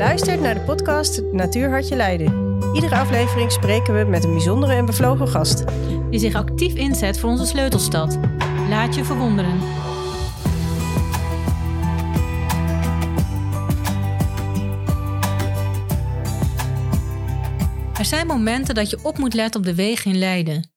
luistert 0.00 0.40
naar 0.40 0.54
de 0.54 0.60
podcast 0.60 1.22
Natuurhartje 1.32 1.96
Leiden. 1.96 2.58
Iedere 2.74 2.96
aflevering 2.96 3.52
spreken 3.52 3.98
we 3.98 4.04
met 4.04 4.24
een 4.24 4.30
bijzondere 4.30 4.72
en 4.72 4.86
bevlogen 4.86 5.28
gast. 5.28 5.64
Die 6.10 6.18
zich 6.18 6.34
actief 6.34 6.74
inzet 6.74 7.18
voor 7.18 7.30
onze 7.30 7.46
sleutelstad. 7.46 8.18
Laat 8.68 8.94
je 8.94 9.04
verwonderen. 9.04 9.60
Er 17.98 18.04
zijn 18.04 18.26
momenten 18.26 18.74
dat 18.74 18.90
je 18.90 18.98
op 19.02 19.18
moet 19.18 19.34
letten 19.34 19.60
op 19.60 19.66
de 19.66 19.74
wegen 19.74 20.10
in 20.10 20.18
Leiden. 20.18 20.72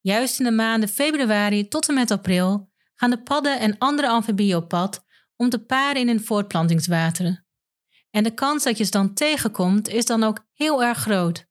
Juist 0.00 0.38
in 0.38 0.44
de 0.44 0.52
maanden 0.52 0.88
februari 0.88 1.68
tot 1.68 1.88
en 1.88 1.94
met 1.94 2.10
april 2.10 2.70
gaan 2.94 3.10
de 3.10 3.22
padden 3.22 3.60
en 3.60 3.78
andere 3.78 4.08
amfibieën 4.08 4.56
op 4.56 4.68
pad 4.68 5.04
om 5.36 5.48
te 5.48 5.58
paren 5.58 6.00
in 6.00 6.08
hun 6.08 6.24
voortplantingswateren. 6.24 7.45
En 8.16 8.22
de 8.22 8.34
kans 8.34 8.64
dat 8.64 8.78
je 8.78 8.84
ze 8.84 8.90
dan 8.90 9.14
tegenkomt 9.14 9.88
is 9.88 10.04
dan 10.04 10.22
ook 10.22 10.46
heel 10.52 10.82
erg 10.82 10.98
groot. 10.98 11.46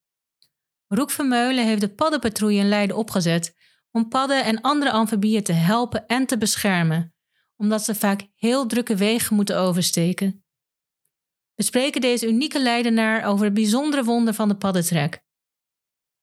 Roek 0.88 1.12
Vermeulen 1.12 1.66
heeft 1.66 1.82
de 1.82 1.90
paddenpatrouille 1.90 2.60
in 2.60 2.68
Leiden 2.68 2.96
opgezet 2.96 3.56
om 3.92 4.08
padden 4.08 4.44
en 4.44 4.62
andere 4.62 4.92
amfibieën 4.92 5.44
te 5.44 5.52
helpen 5.54 6.06
en 6.08 6.26
te 6.26 6.38
beschermen, 6.38 7.16
omdat 7.56 7.84
ze 7.84 7.96
vaak 7.96 8.28
heel 8.36 8.66
drukke 8.66 8.96
wegen 8.96 9.36
moeten 9.36 9.58
oversteken. 9.58 10.46
We 11.56 11.64
spreken 11.64 12.02
deze 12.02 12.28
unieke 12.28 12.62
Leidenaar 12.62 13.26
over 13.26 13.46
het 13.46 13.54
bijzondere 13.54 14.04
wonder 14.04 14.34
van 14.34 14.48
de 14.48 14.56
paddentrek. 14.56 15.24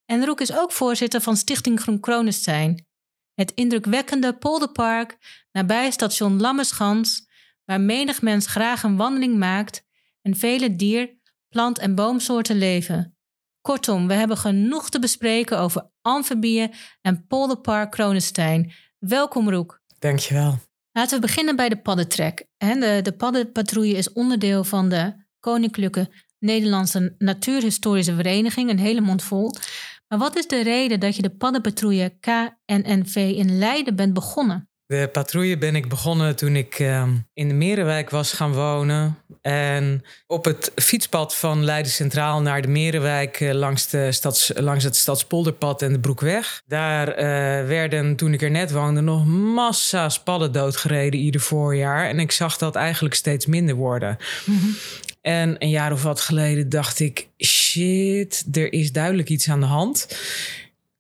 En 0.04 0.24
Roek 0.24 0.40
is 0.40 0.52
ook 0.52 0.72
voorzitter 0.72 1.20
van 1.20 1.36
Stichting 1.36 1.80
Groen 1.80 2.00
Kronestein, 2.00 2.86
het 3.34 3.52
indrukwekkende 3.54 4.36
polderpark 4.36 5.18
nabij 5.52 5.90
station 5.90 6.40
Lammeschans, 6.40 7.28
waar 7.64 7.80
menig 7.80 8.22
mens 8.22 8.46
graag 8.46 8.82
een 8.82 8.96
wandeling 8.96 9.38
maakt 9.38 9.90
en 10.22 10.36
vele 10.36 10.76
dier, 10.76 11.20
plant 11.48 11.78
en 11.78 11.94
boomsoorten 11.94 12.58
leven. 12.58 13.16
Kortom, 13.60 14.06
we 14.06 14.14
hebben 14.14 14.36
genoeg 14.36 14.90
te 14.90 14.98
bespreken 14.98 15.58
over 15.58 15.90
amfibieën 16.00 16.72
en 17.00 17.26
polderpark 17.26 17.90
Kronestein. 17.90 18.72
Welkom 18.98 19.50
Roek. 19.50 19.80
Dankjewel. 19.98 20.58
Laten 20.92 21.20
we 21.20 21.26
beginnen 21.26 21.56
bij 21.56 21.68
de 21.68 21.76
paddentrek. 21.76 22.46
De, 22.56 23.00
de 23.02 23.12
paddenpatrouille 23.12 23.96
is 23.96 24.12
onderdeel 24.12 24.64
van 24.64 24.88
de 24.88 25.14
Koninklijke 25.40 26.10
Nederlandse 26.38 27.14
Natuurhistorische 27.18 28.14
Vereniging, 28.14 28.70
een 28.70 28.78
hele 28.78 29.00
mond 29.00 29.22
vol. 29.22 29.50
Maar 30.08 30.18
wat 30.18 30.36
is 30.36 30.46
de 30.46 30.62
reden 30.62 31.00
dat 31.00 31.16
je 31.16 31.22
de 31.22 31.36
paddenpatrouille 31.36 32.16
KNNV 32.20 33.14
in 33.36 33.58
Leiden 33.58 33.96
bent 33.96 34.12
begonnen? 34.12 34.70
De 34.92 35.08
patrouille 35.12 35.58
ben 35.58 35.76
ik 35.76 35.88
begonnen 35.88 36.36
toen 36.36 36.56
ik 36.56 36.78
uh, 36.78 37.04
in 37.34 37.48
de 37.48 37.54
Merenwijk 37.54 38.10
was 38.10 38.32
gaan 38.32 38.52
wonen. 38.52 39.18
En 39.40 40.04
op 40.26 40.44
het 40.44 40.72
fietspad 40.74 41.36
van 41.36 41.64
Leiden 41.64 41.92
Centraal 41.92 42.42
naar 42.42 42.62
de 42.62 42.68
Merenwijk 42.68 43.40
uh, 43.40 43.52
langs, 43.52 43.88
de 43.88 44.12
stads, 44.12 44.52
langs 44.54 44.84
het 44.84 44.96
Stadspolderpad 44.96 45.82
en 45.82 45.92
de 45.92 46.00
Broekweg. 46.00 46.62
Daar 46.66 47.08
uh, 47.08 47.14
werden, 47.68 48.16
toen 48.16 48.32
ik 48.32 48.42
er 48.42 48.50
net 48.50 48.72
woonde, 48.72 49.00
nog 49.00 49.26
massa's 49.26 50.22
padden 50.22 50.52
doodgereden 50.52 51.20
ieder 51.20 51.40
voorjaar. 51.40 52.08
En 52.08 52.20
ik 52.20 52.32
zag 52.32 52.56
dat 52.58 52.76
eigenlijk 52.76 53.14
steeds 53.14 53.46
minder 53.46 53.74
worden. 53.74 54.18
Mm 54.44 54.58
-hmm. 54.58 54.76
En 55.22 55.56
een 55.58 55.70
jaar 55.70 55.92
of 55.92 56.02
wat 56.02 56.20
geleden 56.20 56.68
dacht 56.68 57.00
ik: 57.00 57.28
shit, 57.38 58.44
er 58.52 58.72
is 58.72 58.92
duidelijk 58.92 59.28
iets 59.28 59.48
aan 59.48 59.60
de 59.60 59.66
hand. 59.66 60.06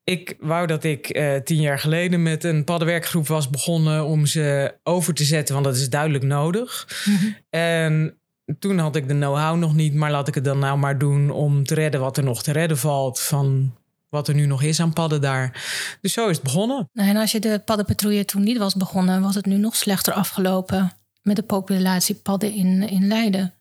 Ik 0.04 0.36
wou 0.40 0.66
dat 0.66 0.84
ik 0.84 1.16
uh, 1.16 1.36
tien 1.36 1.60
jaar 1.60 1.78
geleden 1.78 2.22
met 2.22 2.44
een 2.44 2.64
paddenwerkgroep 2.64 3.26
was 3.26 3.50
begonnen 3.50 4.04
om 4.04 4.26
ze 4.26 4.74
over 4.82 5.14
te 5.14 5.24
zetten, 5.24 5.54
want 5.54 5.66
dat 5.66 5.76
is 5.76 5.90
duidelijk 5.90 6.24
nodig. 6.24 6.86
-hmm. 7.04 7.36
En 7.50 8.16
toen 8.58 8.78
had 8.78 8.96
ik 8.96 9.08
de 9.08 9.14
know-how 9.14 9.56
nog 9.56 9.74
niet, 9.74 9.94
maar 9.94 10.10
laat 10.10 10.28
ik 10.28 10.34
het 10.34 10.44
dan 10.44 10.58
nou 10.58 10.78
maar 10.78 10.98
doen 10.98 11.30
om 11.30 11.64
te 11.64 11.74
redden 11.74 12.00
wat 12.00 12.16
er 12.16 12.24
nog 12.24 12.42
te 12.42 12.52
redden 12.52 12.78
valt 12.78 13.20
van 13.20 13.74
wat 14.08 14.28
er 14.28 14.34
nu 14.34 14.46
nog 14.46 14.62
is 14.62 14.80
aan 14.80 14.92
padden 14.92 15.20
daar. 15.20 15.62
Dus 16.00 16.12
zo 16.12 16.28
is 16.28 16.34
het 16.36 16.44
begonnen. 16.44 16.88
En 16.92 17.16
als 17.16 17.32
je 17.32 17.40
de 17.40 17.62
paddenpatrouille 17.64 18.24
toen 18.24 18.42
niet 18.42 18.58
was 18.58 18.74
begonnen, 18.74 19.22
was 19.22 19.34
het 19.34 19.46
nu 19.46 19.56
nog 19.56 19.76
slechter 19.76 20.12
afgelopen 20.12 20.92
met 21.22 21.36
de 21.36 21.42
populatie 21.42 22.14
padden 22.14 22.52
in, 22.52 22.88
in 22.88 23.06
Leiden. 23.06 23.54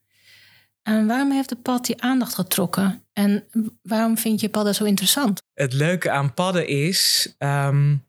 En 0.84 1.08
waarom 1.08 1.32
heeft 1.32 1.50
de 1.50 1.56
pad 1.56 1.86
die 1.86 2.02
aandacht 2.02 2.36
getrokken? 2.36 3.04
En 3.14 3.44
waarom 3.82 4.18
vind 4.18 4.40
je 4.40 4.50
padden 4.50 4.76
zo 4.76 4.84
interessant? 4.84 5.42
Het 5.54 5.74
leuke 5.74 6.10
aan 6.12 6.34
padden 6.34 6.68
is. 6.68 7.34
Um, 7.40 8.04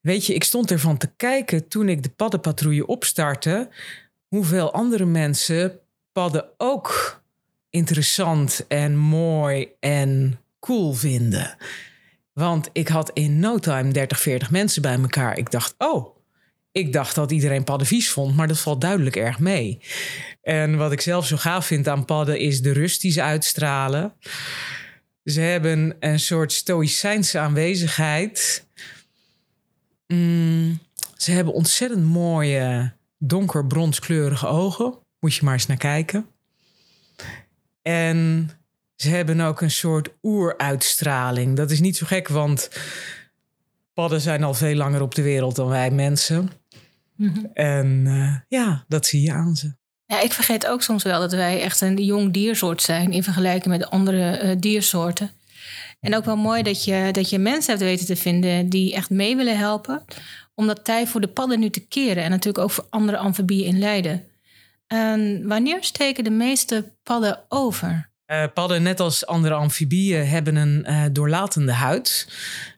weet 0.00 0.26
je, 0.26 0.34
ik 0.34 0.44
stond 0.44 0.70
ervan 0.70 0.96
te 0.96 1.10
kijken 1.16 1.68
toen 1.68 1.88
ik 1.88 2.02
de 2.02 2.08
paddenpatrouille 2.08 2.86
opstartte. 2.86 3.68
Hoeveel 4.28 4.72
andere 4.72 5.04
mensen 5.04 5.78
padden 6.12 6.48
ook 6.56 7.22
interessant 7.70 8.64
en 8.68 8.96
mooi 8.96 9.68
en 9.80 10.40
cool 10.60 10.92
vinden. 10.92 11.56
Want 12.32 12.68
ik 12.72 12.88
had 12.88 13.10
in 13.12 13.38
no 13.38 13.58
time 13.58 13.92
30, 13.92 14.20
40 14.20 14.50
mensen 14.50 14.82
bij 14.82 14.98
elkaar. 14.98 15.38
Ik 15.38 15.50
dacht, 15.50 15.74
oh, 15.78 16.13
ik 16.74 16.92
dacht 16.92 17.14
dat 17.14 17.30
iedereen 17.30 17.64
padden 17.64 17.86
vies 17.86 18.10
vond, 18.10 18.36
maar 18.36 18.48
dat 18.48 18.60
valt 18.60 18.80
duidelijk 18.80 19.16
erg 19.16 19.38
mee. 19.38 19.80
En 20.42 20.76
wat 20.76 20.92
ik 20.92 21.00
zelf 21.00 21.26
zo 21.26 21.36
gaaf 21.36 21.66
vind 21.66 21.88
aan 21.88 22.04
padden 22.04 22.38
is 22.38 22.62
de 22.62 22.72
rust 22.72 23.00
die 23.00 23.12
ze 23.12 23.22
uitstralen. 23.22 24.12
Ze 25.24 25.40
hebben 25.40 25.96
een 26.00 26.20
soort 26.20 26.52
stoïcijnse 26.52 27.38
aanwezigheid. 27.38 28.66
Mm, 30.06 30.78
ze 31.16 31.32
hebben 31.32 31.54
ontzettend 31.54 32.04
mooie 32.04 32.92
donker 33.18 33.66
bronskleurige 33.66 34.46
ogen. 34.46 34.94
Moet 35.20 35.34
je 35.34 35.44
maar 35.44 35.54
eens 35.54 35.66
naar 35.66 35.76
kijken. 35.76 36.26
En 37.82 38.50
ze 38.96 39.08
hebben 39.08 39.40
ook 39.40 39.60
een 39.60 39.70
soort 39.70 40.08
oeruitstraling. 40.22 41.56
Dat 41.56 41.70
is 41.70 41.80
niet 41.80 41.96
zo 41.96 42.06
gek, 42.06 42.28
want 42.28 42.68
padden 43.92 44.20
zijn 44.20 44.42
al 44.42 44.54
veel 44.54 44.74
langer 44.74 45.00
op 45.00 45.14
de 45.14 45.22
wereld 45.22 45.56
dan 45.56 45.68
wij 45.68 45.90
mensen. 45.90 46.50
Mm-hmm. 47.16 47.50
En 47.52 48.04
uh, 48.06 48.36
ja, 48.48 48.84
dat 48.88 49.06
zie 49.06 49.22
je 49.22 49.32
aan 49.32 49.56
ze. 49.56 49.74
Ja, 50.06 50.20
ik 50.20 50.32
vergeet 50.32 50.66
ook 50.66 50.82
soms 50.82 51.02
wel 51.02 51.20
dat 51.20 51.32
wij 51.32 51.62
echt 51.62 51.80
een 51.80 52.04
jong 52.04 52.32
diersoort 52.32 52.82
zijn 52.82 53.12
in 53.12 53.22
vergelijking 53.22 53.76
met 53.76 53.90
andere 53.90 54.42
uh, 54.42 54.56
diersoorten. 54.58 55.30
En 56.00 56.16
ook 56.16 56.24
wel 56.24 56.36
mooi 56.36 56.62
dat 56.62 56.84
je, 56.84 57.08
dat 57.12 57.30
je 57.30 57.38
mensen 57.38 57.70
hebt 57.70 57.84
weten 57.84 58.06
te 58.06 58.16
vinden 58.16 58.68
die 58.68 58.94
echt 58.94 59.10
mee 59.10 59.36
willen 59.36 59.58
helpen. 59.58 60.04
Om 60.54 60.66
dat 60.66 60.84
tij 60.84 61.06
voor 61.06 61.20
de 61.20 61.28
padden 61.28 61.60
nu 61.60 61.70
te 61.70 61.86
keren. 61.86 62.22
En 62.22 62.30
natuurlijk 62.30 62.64
ook 62.64 62.70
voor 62.70 62.86
andere 62.90 63.16
amfibieën 63.16 63.66
in 63.66 63.78
Leiden. 63.78 64.24
En 64.86 65.48
wanneer 65.48 65.84
steken 65.84 66.24
de 66.24 66.30
meeste 66.30 66.92
padden 67.02 67.44
over? 67.48 68.10
Uh, 68.26 68.44
padden, 68.54 68.82
net 68.82 69.00
als 69.00 69.26
andere 69.26 69.54
amfibieën, 69.54 70.26
hebben 70.26 70.56
een 70.56 70.86
uh, 70.88 71.04
doorlatende 71.12 71.72
huid. 71.72 72.28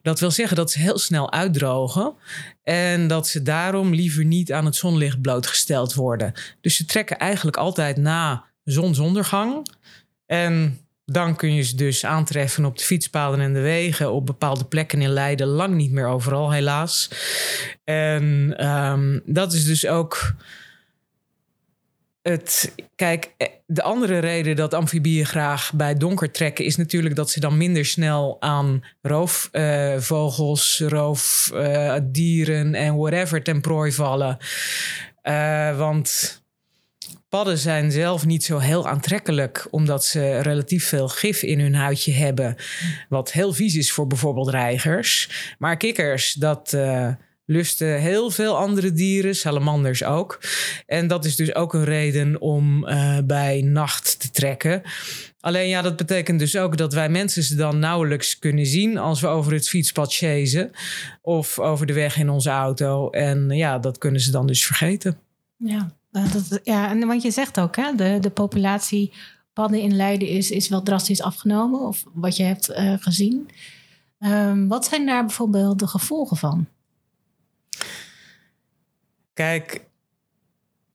Dat 0.02 0.20
wil 0.20 0.30
zeggen 0.30 0.56
dat 0.56 0.70
ze 0.70 0.78
heel 0.78 0.98
snel 0.98 1.32
uitdrogen. 1.32 2.14
En 2.62 3.08
dat 3.08 3.28
ze 3.28 3.42
daarom 3.42 3.94
liever 3.94 4.24
niet 4.24 4.52
aan 4.52 4.64
het 4.64 4.76
zonlicht 4.76 5.20
blootgesteld 5.20 5.94
worden. 5.94 6.32
Dus 6.60 6.76
ze 6.76 6.84
trekken 6.84 7.18
eigenlijk 7.18 7.56
altijd 7.56 7.96
na 7.96 8.44
zonsondergang. 8.64 9.66
En 10.26 10.80
dan 11.04 11.36
kun 11.36 11.54
je 11.54 11.62
ze 11.62 11.76
dus 11.76 12.04
aantreffen 12.04 12.64
op 12.64 12.78
de 12.78 12.84
fietspaden 12.84 13.40
en 13.40 13.52
de 13.52 13.60
wegen. 13.60 14.12
Op 14.12 14.26
bepaalde 14.26 14.64
plekken 14.64 15.00
in 15.02 15.10
Leiden. 15.10 15.46
Lang 15.46 15.74
niet 15.74 15.92
meer 15.92 16.06
overal, 16.06 16.52
helaas. 16.52 17.10
En 17.84 18.54
um, 18.66 19.22
dat 19.24 19.52
is 19.52 19.64
dus 19.64 19.86
ook 19.86 20.34
het, 22.28 22.72
kijk, 22.94 23.31
de 23.66 23.82
andere 23.82 24.19
reden 24.19 24.56
dat 24.56 24.75
amfibieën 24.75 25.26
graag 25.26 25.72
bij 25.75 25.94
donker 25.94 26.31
trekken 26.31 26.64
is 26.64 26.76
natuurlijk 26.76 27.14
dat 27.14 27.31
ze 27.31 27.41
dan 27.41 27.56
minder 27.56 27.84
snel 27.84 28.37
aan 28.41 28.84
roofvogels, 29.03 30.81
uh, 30.81 30.88
roofdieren 30.88 32.75
uh, 32.75 32.86
en 32.86 32.97
whatever 32.97 33.42
ten 33.42 33.60
prooi 33.60 33.92
vallen. 33.92 34.38
Want 35.76 36.42
padden 37.28 37.59
zijn 37.59 37.92
zelf 37.92 38.27
niet 38.27 38.45
zo 38.45 38.59
heel 38.59 38.89
aantrekkelijk, 38.89 39.66
omdat 39.71 40.04
ze 40.04 40.41
relatief 40.41 40.89
veel 40.89 41.09
gif 41.09 41.42
in 41.42 41.60
hun 41.60 41.74
huidje 41.74 42.12
hebben, 42.12 42.56
wat 43.09 43.33
heel 43.33 43.53
vies 43.53 43.74
is 43.77 43.92
voor 43.92 44.06
bijvoorbeeld 44.06 44.48
reigers. 44.48 45.30
Maar 45.59 45.77
kikkers, 45.77 46.33
dat 46.33 46.77
lusten 47.47 48.01
heel 48.01 48.31
veel 48.31 48.57
andere 48.57 48.93
dieren, 48.93 49.37
salamanders 49.37 50.04
ook. 50.04 50.41
En 50.87 51.07
dat 51.07 51.25
is 51.25 51.37
dus 51.37 51.54
ook 51.54 51.75
een 51.75 51.84
reden 51.84 52.41
om 52.41 52.89
uh, 52.89 53.19
bij 53.25 53.60
nacht 53.60 54.21
te 54.21 54.31
trekken. 54.31 54.83
Alleen 55.41 55.69
ja, 55.69 55.83
dat 55.83 55.97
betekent 55.97 56.39
dus 56.39 56.57
ook 56.57 56.77
dat 56.77 56.93
wij 56.93 57.09
mensen 57.09 57.43
ze 57.43 57.54
dan 57.54 57.78
nauwelijks 57.78 58.39
kunnen 58.39 58.66
zien 58.66 58.98
als 58.98 59.21
we 59.21 59.27
over 59.27 59.53
het 59.53 59.69
fietspad 59.69 60.15
chasen 60.15 60.71
of 61.22 61.59
over 61.59 61.87
de 61.87 61.93
weg 61.93 62.19
in 62.19 62.31
onze 62.31 62.51
auto. 62.51 63.10
En 63.10 63.51
ja, 63.51 63.78
dat 63.78 63.98
kunnen 63.98 64.21
ze 64.21 64.31
dan 64.31 64.47
dus 64.47 64.66
vergeten. 64.66 65.19
Ja, 65.57 65.91
dat, 66.10 66.60
ja 66.63 66.91
en 66.91 67.07
want 67.07 67.22
je 67.22 67.31
zegt 67.31 67.60
ook, 67.60 67.77
hè, 67.77 67.95
de, 67.97 68.19
de 68.21 68.31
populatie 68.31 69.13
padden 69.53 69.81
in 69.81 69.97
Leiden 69.97 70.28
is, 70.28 70.51
is 70.51 70.69
wel 70.69 70.83
drastisch 70.83 71.22
afgenomen, 71.22 71.81
of 71.81 72.04
wat 72.15 72.37
je 72.37 72.43
hebt 72.43 72.71
uh, 72.71 72.93
gezien. 72.98 73.51
Um, 74.21 74.69
wat 74.69 74.84
zijn 74.84 75.07
daar 75.07 75.25
bijvoorbeeld 75.25 75.78
de 75.78 75.87
gevolgen 75.87 76.37
van? 76.37 76.66
Kijk, 79.36 79.80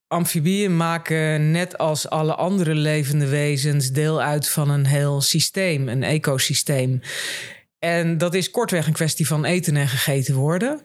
amfibieën 0.07 0.77
maken 0.77 1.51
net 1.51 1.77
als 1.77 2.09
alle 2.09 2.35
andere 2.35 2.75
levende 2.75 3.27
wezens 3.27 3.91
deel 3.91 4.21
uit 4.21 4.49
van 4.49 4.69
een 4.69 4.85
heel 4.85 5.21
systeem, 5.21 5.87
een 5.87 6.03
ecosysteem. 6.03 7.01
En 7.79 8.17
dat 8.17 8.33
is 8.33 8.51
kortweg 8.51 8.87
een 8.87 8.93
kwestie 8.93 9.27
van 9.27 9.45
eten 9.45 9.75
en 9.75 9.87
gegeten 9.87 10.35
worden. 10.35 10.81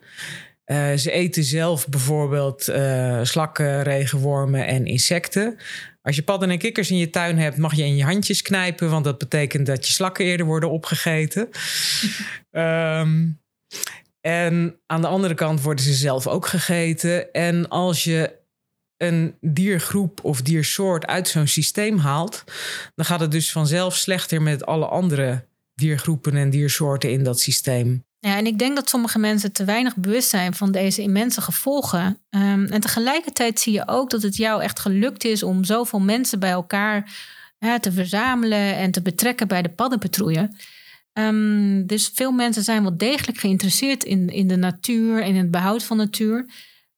Uh, 0.66 0.92
ze 0.92 1.10
eten 1.10 1.44
zelf 1.44 1.88
bijvoorbeeld 1.88 2.68
uh, 2.68 3.20
slakken, 3.22 3.82
regenwormen 3.82 4.66
en 4.66 4.86
insecten. 4.86 5.56
Als 6.02 6.16
je 6.16 6.22
padden 6.22 6.50
en 6.50 6.58
kikkers 6.58 6.90
in 6.90 6.98
je 6.98 7.10
tuin 7.10 7.38
hebt, 7.38 7.56
mag 7.56 7.74
je 7.74 7.84
in 7.84 7.96
je 7.96 8.04
handjes 8.04 8.42
knijpen, 8.42 8.90
want 8.90 9.04
dat 9.04 9.18
betekent 9.18 9.66
dat 9.66 9.86
je 9.86 9.92
slakken 9.92 10.24
eerder 10.24 10.46
worden 10.46 10.70
opgegeten. 10.70 11.48
um, 12.50 13.40
en 14.26 14.80
aan 14.86 15.00
de 15.00 15.06
andere 15.06 15.34
kant 15.34 15.62
worden 15.62 15.84
ze 15.84 15.92
zelf 15.92 16.26
ook 16.26 16.46
gegeten. 16.46 17.32
En 17.32 17.68
als 17.68 18.04
je 18.04 18.32
een 18.96 19.34
diergroep 19.40 20.24
of 20.24 20.42
diersoort 20.42 21.06
uit 21.06 21.28
zo'n 21.28 21.46
systeem 21.46 21.98
haalt, 21.98 22.44
dan 22.94 23.04
gaat 23.04 23.20
het 23.20 23.30
dus 23.30 23.52
vanzelf 23.52 23.96
slechter 23.96 24.42
met 24.42 24.66
alle 24.66 24.86
andere 24.86 25.44
diergroepen 25.74 26.36
en 26.36 26.50
diersoorten 26.50 27.10
in 27.10 27.24
dat 27.24 27.40
systeem. 27.40 28.04
Ja, 28.18 28.36
en 28.36 28.46
ik 28.46 28.58
denk 28.58 28.76
dat 28.76 28.88
sommige 28.88 29.18
mensen 29.18 29.52
te 29.52 29.64
weinig 29.64 29.96
bewust 29.96 30.28
zijn 30.28 30.54
van 30.54 30.72
deze 30.72 31.02
immense 31.02 31.40
gevolgen. 31.40 32.18
Um, 32.30 32.64
en 32.64 32.80
tegelijkertijd 32.80 33.60
zie 33.60 33.72
je 33.72 33.88
ook 33.88 34.10
dat 34.10 34.22
het 34.22 34.36
jou 34.36 34.62
echt 34.62 34.78
gelukt 34.78 35.24
is 35.24 35.42
om 35.42 35.64
zoveel 35.64 36.00
mensen 36.00 36.38
bij 36.38 36.50
elkaar 36.50 37.10
te 37.80 37.92
verzamelen 37.92 38.76
en 38.76 38.90
te 38.90 39.02
betrekken 39.02 39.48
bij 39.48 39.62
de 39.62 39.68
paddenpatrouille. 39.68 40.50
Um, 41.18 41.86
dus 41.86 42.10
veel 42.14 42.32
mensen 42.32 42.62
zijn 42.62 42.82
wel 42.82 42.96
degelijk 42.96 43.38
geïnteresseerd 43.38 44.04
in, 44.04 44.28
in 44.28 44.48
de 44.48 44.56
natuur 44.56 45.22
en 45.22 45.28
in 45.28 45.36
het 45.36 45.50
behoud 45.50 45.82
van 45.82 45.96
natuur. 45.96 46.46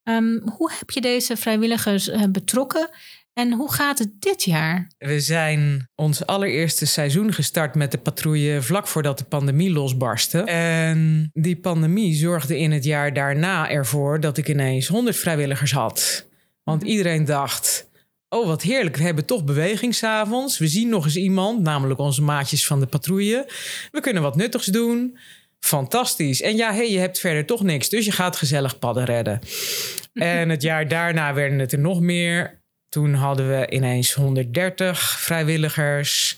Um, 0.03 0.43
hoe 0.57 0.73
heb 0.79 0.91
je 0.91 1.01
deze 1.01 1.37
vrijwilligers 1.37 2.09
uh, 2.09 2.23
betrokken 2.31 2.91
en 3.33 3.53
hoe 3.53 3.73
gaat 3.73 3.99
het 3.99 4.11
dit 4.19 4.45
jaar? 4.45 4.91
We 4.99 5.21
zijn 5.21 5.89
ons 5.95 6.27
allereerste 6.27 6.87
seizoen 6.87 7.33
gestart 7.33 7.75
met 7.75 7.91
de 7.91 7.99
patrouille 7.99 8.63
vlak 8.63 8.87
voordat 8.87 9.19
de 9.19 9.25
pandemie 9.25 9.71
losbarstte. 9.71 10.41
En 10.43 11.31
die 11.33 11.57
pandemie 11.57 12.15
zorgde 12.15 12.59
in 12.59 12.73
het 12.73 12.85
jaar 12.85 13.13
daarna 13.13 13.71
ervoor 13.71 14.21
dat 14.21 14.37
ik 14.37 14.49
ineens 14.49 14.87
100 14.87 15.17
vrijwilligers 15.17 15.73
had. 15.73 16.29
Want 16.63 16.83
iedereen 16.83 17.25
dacht: 17.25 17.88
Oh, 18.29 18.47
wat 18.47 18.63
heerlijk. 18.63 18.97
We 18.97 19.03
hebben 19.03 19.25
toch 19.25 19.45
beweging 19.45 19.95
s'avonds. 19.95 20.59
We 20.59 20.69
zien 20.69 20.89
nog 20.89 21.05
eens 21.05 21.17
iemand, 21.17 21.63
namelijk 21.63 22.01
onze 22.01 22.23
maatjes 22.23 22.67
van 22.67 22.81
de 22.81 22.87
patrouille. 22.87 23.47
We 23.91 24.01
kunnen 24.01 24.23
wat 24.23 24.37
nuttigs 24.37 24.67
doen. 24.67 25.19
Fantastisch. 25.61 26.41
En 26.41 26.57
ja, 26.57 26.73
hey, 26.73 26.91
je 26.91 26.99
hebt 26.99 27.19
verder 27.19 27.47
toch 27.47 27.63
niks, 27.63 27.89
dus 27.89 28.05
je 28.05 28.13
gaat 28.13 28.37
gezellig 28.37 28.79
padden 28.79 29.05
redden. 29.05 29.41
en 30.15 30.49
het 30.49 30.63
jaar 30.63 30.89
daarna 30.89 31.35
werden 31.35 31.59
het 31.59 31.73
er 31.73 31.79
nog 31.79 32.01
meer. 32.01 32.61
Toen 32.89 33.15
hadden 33.15 33.49
we 33.49 33.71
ineens 33.71 34.15
130 34.15 35.21
vrijwilligers. 35.21 36.37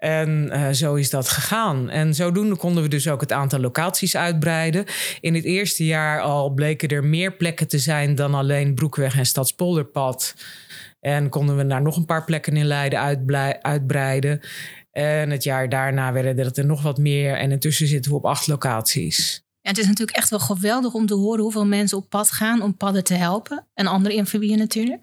En 0.00 0.50
uh, 0.52 0.70
zo 0.70 0.94
is 0.94 1.10
dat 1.10 1.28
gegaan. 1.28 1.90
En 1.90 2.14
zodoende 2.14 2.56
konden 2.56 2.82
we 2.82 2.88
dus 2.88 3.08
ook 3.08 3.20
het 3.20 3.32
aantal 3.32 3.60
locaties 3.60 4.16
uitbreiden. 4.16 4.84
In 5.20 5.34
het 5.34 5.44
eerste 5.44 5.84
jaar 5.84 6.20
al 6.20 6.50
bleken 6.50 6.88
er 6.88 7.04
meer 7.04 7.36
plekken 7.36 7.68
te 7.68 7.78
zijn 7.78 8.14
dan 8.14 8.34
alleen 8.34 8.74
Broekweg 8.74 9.16
en 9.16 9.26
Stadspolderpad. 9.26 10.34
En 11.00 11.28
konden 11.28 11.56
we 11.56 11.62
naar 11.62 11.82
nog 11.82 11.96
een 11.96 12.04
paar 12.04 12.24
plekken 12.24 12.56
in 12.56 12.64
Leiden 12.64 12.98
uitbreiden. 13.62 14.40
En 14.92 15.30
het 15.30 15.44
jaar 15.44 15.68
daarna 15.68 16.12
werden 16.12 16.54
er 16.54 16.66
nog 16.66 16.82
wat 16.82 16.98
meer. 16.98 17.36
En 17.36 17.50
intussen 17.50 17.86
zitten 17.86 18.10
we 18.10 18.16
op 18.16 18.26
acht 18.26 18.46
locaties. 18.46 19.44
Ja, 19.60 19.70
het 19.70 19.78
is 19.78 19.86
natuurlijk 19.86 20.16
echt 20.16 20.30
wel 20.30 20.38
geweldig 20.38 20.92
om 20.92 21.06
te 21.06 21.14
horen 21.14 21.42
hoeveel 21.42 21.66
mensen 21.66 21.98
op 21.98 22.08
pad 22.08 22.30
gaan 22.30 22.62
om 22.62 22.76
padden 22.76 23.04
te 23.04 23.14
helpen. 23.14 23.66
En 23.74 23.86
andere 23.86 24.18
amfibieën 24.18 24.58
natuurlijk. 24.58 25.00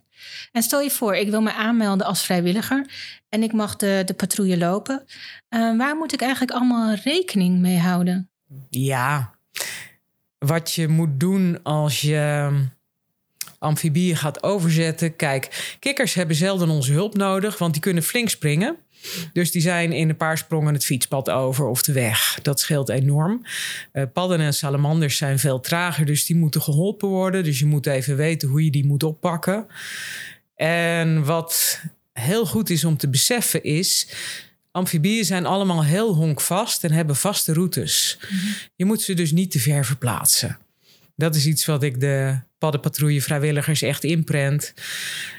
En 0.51 0.61
stel 0.61 0.81
je 0.81 0.91
voor, 0.91 1.15
ik 1.15 1.29
wil 1.29 1.41
me 1.41 1.53
aanmelden 1.53 2.07
als 2.07 2.23
vrijwilliger 2.23 2.89
en 3.29 3.43
ik 3.43 3.53
mag 3.53 3.75
de, 3.75 4.13
patrouille 4.17 4.57
lopen. 4.57 5.05
Uh, 5.49 5.77
waar 5.77 5.95
moet 5.95 6.13
ik 6.13 6.21
eigenlijk 6.21 6.51
allemaal 6.51 6.93
rekening 6.93 7.59
mee 7.59 7.77
houden? 7.77 8.29
Ja, 8.69 9.35
wat 10.37 10.73
je 10.73 10.87
moet 10.87 11.19
doen 11.19 11.63
als 11.63 12.01
je 12.01 12.51
amfibieën 13.59 14.17
gaat 14.17 14.43
overzetten. 14.43 15.15
Kijk, 15.15 15.75
kikkers 15.79 16.13
hebben 16.13 16.35
zelden 16.35 16.69
onze 16.69 16.91
hulp 16.91 17.15
nodig, 17.15 17.57
want 17.57 17.73
die 17.73 17.81
kunnen 17.81 18.03
flink 18.03 18.29
springen. 18.29 18.77
Dus 19.33 19.51
die 19.51 19.61
zijn 19.61 19.91
in 19.91 20.09
een 20.09 20.17
paar 20.17 20.37
sprongen 20.37 20.73
het 20.73 20.85
fietspad 20.85 21.29
over 21.29 21.67
of 21.67 21.81
de 21.81 21.91
weg. 21.91 22.39
Dat 22.41 22.59
scheelt 22.59 22.89
enorm. 22.89 23.45
Uh, 23.93 24.03
padden 24.13 24.39
en 24.39 24.53
salamanders 24.53 25.17
zijn 25.17 25.39
veel 25.39 25.59
trager, 25.59 26.05
dus 26.05 26.25
die 26.25 26.35
moeten 26.35 26.61
geholpen 26.61 27.07
worden. 27.07 27.43
Dus 27.43 27.59
je 27.59 27.65
moet 27.65 27.85
even 27.85 28.15
weten 28.15 28.49
hoe 28.49 28.63
je 28.63 28.71
die 28.71 28.85
moet 28.85 29.03
oppakken. 29.03 29.67
En 30.55 31.23
wat 31.23 31.81
heel 32.13 32.45
goed 32.45 32.69
is 32.69 32.83
om 32.83 32.97
te 32.97 33.09
beseffen 33.09 33.63
is. 33.63 34.07
Amfibieën 34.71 35.25
zijn 35.25 35.45
allemaal 35.45 35.83
heel 35.83 36.13
honkvast 36.13 36.83
en 36.83 36.91
hebben 36.91 37.15
vaste 37.15 37.53
routes. 37.53 38.17
Mhm. 38.21 38.47
Je 38.75 38.85
moet 38.85 39.01
ze 39.01 39.13
dus 39.13 39.31
niet 39.31 39.51
te 39.51 39.59
ver 39.59 39.85
verplaatsen. 39.85 40.57
Dat 41.17 41.35
is 41.35 41.45
iets 41.45 41.65
wat 41.65 41.83
ik 41.83 41.99
de 41.99 42.39
paddenpatrouille 42.57 43.21
vrijwilligers 43.21 43.81
echt 43.81 44.03
inprent. 44.03 44.73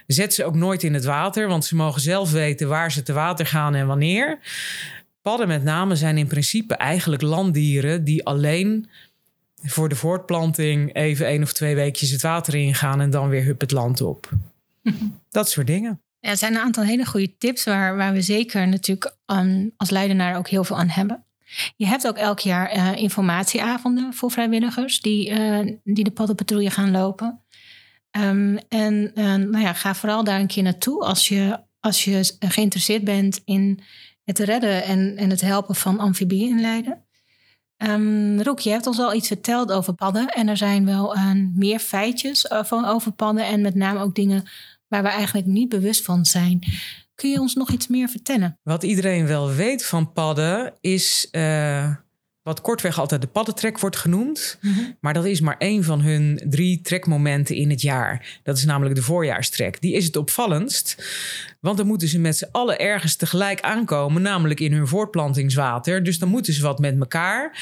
Zet 0.07 0.35
ze 0.35 0.45
ook 0.45 0.55
nooit 0.55 0.83
in 0.83 0.95
het 0.95 1.05
water, 1.05 1.49
want 1.49 1.65
ze 1.65 1.77
mogen 1.77 2.01
zelf 2.01 2.31
weten 2.31 2.69
waar 2.69 2.93
ze 2.93 3.03
te 3.03 3.13
water 3.13 3.47
gaan 3.47 3.75
en 3.75 3.87
wanneer. 3.87 4.39
Padden 5.23 5.49
met 5.49 5.63
name 5.65 5.97
zijn 5.97 6.19
in 6.19 6.27
principe 6.27 6.75
eigenlijk 6.75 7.23
landdieren 7.23 8.05
die 8.05 8.25
alleen 8.25 8.89
voor 9.63 9.89
de 9.89 9.97
voortplanting 9.97 10.95
even 10.95 11.27
één 11.27 11.43
of 11.43 11.53
twee 11.53 11.75
weekjes 11.75 12.11
het 12.11 12.23
water 12.23 12.55
ingaan 12.55 13.01
en 13.01 13.11
dan 13.11 13.29
weer 13.29 13.45
hup 13.45 13.61
het 13.61 13.71
land 13.71 14.01
op. 14.01 14.31
Dat 15.31 15.51
soort 15.51 15.67
dingen. 15.67 16.01
Ja, 16.21 16.31
er 16.31 16.37
zijn 16.37 16.55
een 16.55 16.61
aantal 16.61 16.85
hele 16.85 17.07
goede 17.07 17.37
tips 17.39 17.65
waar, 17.65 17.97
waar 17.97 18.13
we 18.13 18.23
zeker 18.23 18.69
natuurlijk 18.69 19.15
um, 19.27 19.73
als 19.77 19.91
leidenaar 19.91 20.37
ook 20.37 20.49
heel 20.49 20.65
veel 20.65 20.79
aan 20.79 20.89
hebben. 20.89 21.25
Je 21.77 21.87
hebt 21.87 22.07
ook 22.07 22.17
elk 22.17 22.39
jaar 22.39 22.77
uh, 22.77 22.97
informatieavonden 22.97 24.15
voor 24.15 24.31
vrijwilligers 24.31 25.01
die, 25.01 25.31
uh, 25.31 25.77
die 25.85 26.05
de 26.05 26.11
paddenpatrouille 26.11 26.71
gaan 26.71 26.91
lopen. 26.91 27.43
Um, 28.11 28.59
en 28.69 29.11
uh, 29.15 29.25
nou 29.25 29.61
ja, 29.61 29.73
ga 29.73 29.95
vooral 29.95 30.25
daar 30.25 30.41
een 30.41 30.47
keer 30.47 30.63
naartoe 30.63 31.05
als 31.05 31.29
je, 31.29 31.61
als 31.81 32.05
je 32.05 32.37
geïnteresseerd 32.39 33.05
bent 33.05 33.41
in 33.45 33.81
het 34.25 34.39
redden 34.39 34.85
en, 34.85 35.17
en 35.17 35.31
het 35.31 35.41
helpen 35.41 35.75
van 35.75 35.99
amfibieën 35.99 36.49
in 36.49 36.61
Leiden. 36.61 37.05
Um, 37.77 38.43
Roek, 38.43 38.61
je 38.61 38.71
hebt 38.71 38.87
ons 38.87 38.99
al 38.99 39.15
iets 39.15 39.29
verteld 39.29 39.73
over 39.73 39.95
padden. 39.95 40.29
En 40.29 40.49
er 40.49 40.57
zijn 40.57 40.85
wel 40.85 41.17
meer 41.55 41.79
feitjes 41.79 42.51
over 42.51 43.13
padden. 43.13 43.47
En 43.47 43.61
met 43.61 43.75
name 43.75 44.01
ook 44.01 44.15
dingen 44.15 44.49
waar 44.89 45.03
we 45.03 45.09
eigenlijk 45.09 45.47
niet 45.47 45.69
bewust 45.69 46.05
van 46.05 46.25
zijn. 46.25 46.61
Kun 47.19 47.31
je 47.31 47.41
ons 47.41 47.55
nog 47.55 47.71
iets 47.71 47.89
meer 47.89 48.09
vertellen? 48.09 48.59
Wat 48.63 48.83
iedereen 48.83 49.27
wel 49.27 49.53
weet 49.53 49.85
van 49.85 50.13
padden 50.13 50.75
is 50.81 51.29
uh, 51.33 51.95
wat 52.43 52.61
kortweg 52.61 52.99
altijd 52.99 53.21
de 53.21 53.27
paddentrek 53.27 53.79
wordt 53.79 53.97
genoemd. 53.97 54.59
Mhm. 54.61 54.81
Maar 55.01 55.15
dat 55.15 55.25
is 55.25 55.41
maar 55.41 55.57
één 55.57 55.85
van 55.85 56.01
hun 56.01 56.43
drie 56.45 56.81
trekmomenten 56.81 57.57
in 57.57 57.71
het 57.71 57.81
jaar. 57.81 58.41
Dat 58.43 58.57
is 58.57 58.65
namelijk 58.65 58.95
de 58.95 59.03
voorjaarstrek. 59.03 59.81
Die 59.81 59.95
is 59.95 60.05
het 60.05 60.17
opvallendst. 60.17 61.05
Want 61.61 61.77
dan 61.77 61.87
moeten 61.87 62.09
ze 62.09 62.19
met 62.19 62.37
z'n 62.37 62.49
allen 62.53 62.79
ergens 62.79 63.17
tegelijk 63.17 63.61
aankomen, 63.61 64.23
namelijk 64.23 64.61
in 64.61 64.73
hun 64.73 64.87
voortplantingswater. 64.87 66.03
Dus 66.03 66.19
dan 66.19 66.29
moeten 66.29 66.53
ze 66.53 66.63
wat 66.63 66.79
met 66.79 66.99
elkaar. 66.99 67.59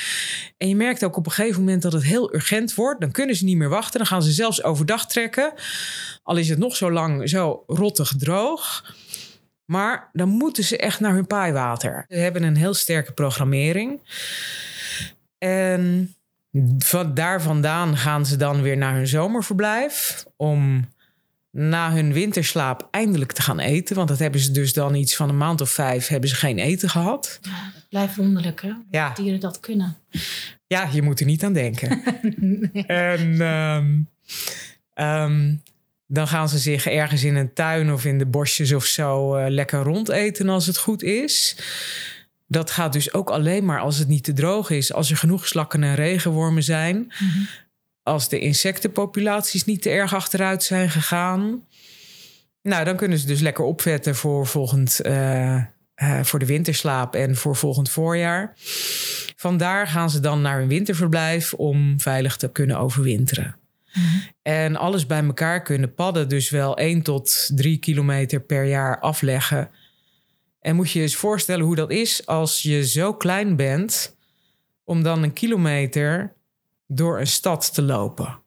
En 0.57 0.69
je 0.69 0.77
merkt 0.77 1.05
ook 1.05 1.17
op 1.17 1.27
een 1.27 1.33
gegeven 1.33 1.61
moment 1.61 1.83
dat 1.83 1.93
het 1.93 2.05
heel 2.05 2.35
urgent 2.35 2.75
wordt. 2.75 3.01
Dan 3.01 3.11
kunnen 3.11 3.37
ze 3.37 3.45
niet 3.45 3.57
meer 3.57 3.69
wachten. 3.69 3.99
Dan 3.99 4.07
gaan 4.07 4.23
ze 4.23 4.31
zelfs 4.31 4.63
overdag 4.63 5.07
trekken. 5.07 5.53
Al 6.23 6.37
is 6.37 6.49
het 6.49 6.59
nog 6.59 6.77
zo 6.77 6.93
lang 6.93 7.29
zo 7.29 7.65
rottig 7.67 8.13
droog. 8.19 8.95
Maar 9.67 10.11
dan 10.13 10.29
moeten 10.29 10.65
ze 10.65 10.79
echt 10.79 11.01
naar 11.01 11.15
hun 11.15 11.27
paaiwater. 11.27 12.05
Ze 12.09 12.17
hebben 12.17 12.43
een 12.43 12.57
heel 12.57 12.75
sterke 12.75 13.13
programmering. 13.13 14.01
En 15.39 16.15
van 16.79 17.15
daar 17.15 17.43
vandaan 17.43 17.97
gaan 17.97 18.27
ze 18.27 18.37
dan 18.37 18.63
weer 18.63 18.77
naar 18.77 18.95
hun 18.95 19.07
zomerverblijf. 19.07 20.25
Om 20.37 20.89
na 21.57 21.93
hun 21.93 22.13
winterslaap 22.13 22.89
eindelijk 22.91 23.33
te 23.33 23.43
gaan 23.43 23.59
eten. 23.59 23.97
Want 23.97 24.09
dat 24.09 24.19
hebben 24.19 24.41
ze 24.41 24.51
dus 24.51 24.73
dan 24.73 24.95
iets 24.95 25.17
van 25.17 25.29
een 25.29 25.37
maand 25.37 25.61
of 25.61 25.71
vijf 25.71 26.09
hebben 26.09 26.29
ze 26.29 26.35
geen 26.35 26.59
eten 26.59 26.89
gehad. 26.89 27.39
Ja, 27.43 27.71
dat 27.75 27.89
blijft 27.89 28.17
wonderlijk 28.17 28.63
hè, 28.63 28.73
ja. 28.91 29.07
dat 29.07 29.17
dieren 29.17 29.41
dat 29.41 29.61
kunnen. 29.61 29.97
Ja, 30.67 30.89
je 30.93 31.03
moet 31.03 31.21
er 31.21 31.27
niet 31.27 31.45
aan 31.45 31.53
denken. 31.53 32.03
En 32.87 33.41
um, 33.41 34.09
um, 34.95 35.63
dan 36.07 36.29
gaan 36.29 36.49
ze 36.49 36.59
zich 36.59 36.87
ergens 36.87 37.25
in 37.25 37.37
een 37.37 37.53
tuin 37.53 37.93
of 37.93 38.05
in 38.05 38.19
de 38.19 38.27
bosjes 38.27 38.73
of 38.73 38.85
zo 38.85 39.37
uh, 39.37 39.45
lekker 39.49 39.83
rondeten 39.83 40.49
als 40.49 40.67
het 40.67 40.79
goed 40.79 41.03
is. 41.03 41.57
Dat 42.49 42.71
gaat 42.71 42.93
dus 42.93 43.13
ook 43.13 43.31
alleen 43.31 43.65
maar 43.65 43.81
als 43.81 43.99
het 43.99 44.09
niet 44.09 44.25
te 44.25 44.33
droog 44.33 44.71
is. 44.71 44.93
Als 44.93 45.11
er 45.11 45.17
genoeg 45.17 45.47
slakken 45.47 45.83
en 45.83 45.95
regenwormen 45.95 46.63
zijn. 46.63 46.97
Mhm. 46.97 47.45
Als 48.03 48.29
de 48.29 48.39
insectenpopulaties 48.39 49.65
niet 49.65 49.83
te 49.83 49.91
erg 49.91 50.15
achteruit 50.15 50.63
zijn 50.63 50.91
gegaan. 50.91 51.65
Nou, 52.63 52.85
dan 52.85 52.97
kunnen 52.97 53.19
ze 53.19 53.27
dus 53.27 53.41
lekker 53.41 53.65
opvetten 53.65 54.15
voor 54.15 54.47
volgend. 54.47 55.01
Uh, 55.07 55.63
uh, 56.03 56.23
voor 56.23 56.39
de 56.39 56.47
winterslaap 56.47 57.15
en 57.15 57.37
voor 57.37 57.57
volgend 57.57 57.91
voorjaar. 57.91 58.55
Vandaar 59.37 59.87
gaan 59.87 60.11
ze 60.11 60.21
dan 60.21 60.41
naar 60.41 60.59
hun 60.59 60.69
winterverblijf 60.69 61.55
om 61.55 62.01
veilig 62.01 62.37
te 62.37 62.53
kunnen 62.53 62.79
overwinteren. 62.79 63.57
En 64.43 64.77
alles 64.77 65.07
bij 65.07 65.25
elkaar 65.25 65.63
kunnen 65.63 65.95
padden 65.95 66.29
dus 66.29 66.51
wel 66.51 66.77
1 66.77 67.03
tot 67.03 67.51
3 67.55 67.79
kilometer 67.79 68.41
per 68.41 68.65
jaar 68.65 69.01
afleggen. 69.01 69.71
En 70.61 70.77
moet 70.77 70.91
je 70.91 70.99
je 70.99 71.05
eens 71.05 71.17
voorstellen 71.17 71.65
hoe 71.65 71.75
dat 71.75 71.91
is 71.91 72.27
als 72.27 72.63
je 72.63 72.87
zo 72.87 73.15
klein 73.15 73.57
bent 73.57 74.17
om 74.85 75.03
dan 75.03 75.23
een 75.23 75.33
kilometer 75.33 76.37
door 76.87 77.21
een 77.21 77.27
stad 77.27 77.75
te 77.75 77.83
lopen. 77.83 78.43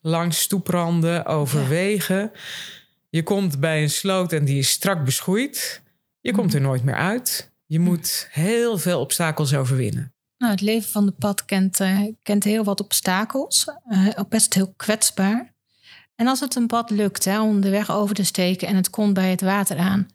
Langs 0.00 0.40
stoepranden, 0.40 1.26
over 1.26 1.68
wegen. 1.68 2.32
Je 3.10 3.22
komt 3.22 3.60
bij 3.60 3.82
een 3.82 3.90
sloot 3.90 4.32
en 4.32 4.44
die 4.44 4.58
is 4.58 4.70
strak 4.70 5.04
beschoeid. 5.04 5.82
Je 6.20 6.32
komt 6.32 6.54
er 6.54 6.60
nooit 6.60 6.84
meer 6.84 6.94
uit. 6.94 7.52
Je 7.66 7.80
moet 7.80 8.28
heel 8.30 8.78
veel 8.78 9.00
obstakels 9.00 9.54
overwinnen. 9.54 10.15
Nou, 10.38 10.52
het 10.52 10.60
leven 10.60 10.90
van 10.90 11.06
de 11.06 11.12
pad 11.12 11.44
kent, 11.44 11.80
eh, 11.80 12.00
kent 12.22 12.44
heel 12.44 12.64
wat 12.64 12.80
obstakels. 12.80 13.68
ook 14.16 14.28
best 14.28 14.54
heel 14.54 14.72
kwetsbaar. 14.76 15.54
En 16.14 16.26
als 16.26 16.40
het 16.40 16.54
een 16.54 16.66
pad 16.66 16.90
lukt 16.90 17.24
hè, 17.24 17.40
om 17.40 17.60
de 17.60 17.70
weg 17.70 17.90
over 17.90 18.14
te 18.14 18.24
steken 18.24 18.68
en 18.68 18.76
het 18.76 18.90
komt 18.90 19.14
bij 19.14 19.30
het 19.30 19.40
water 19.40 19.78
aan, 19.78 20.08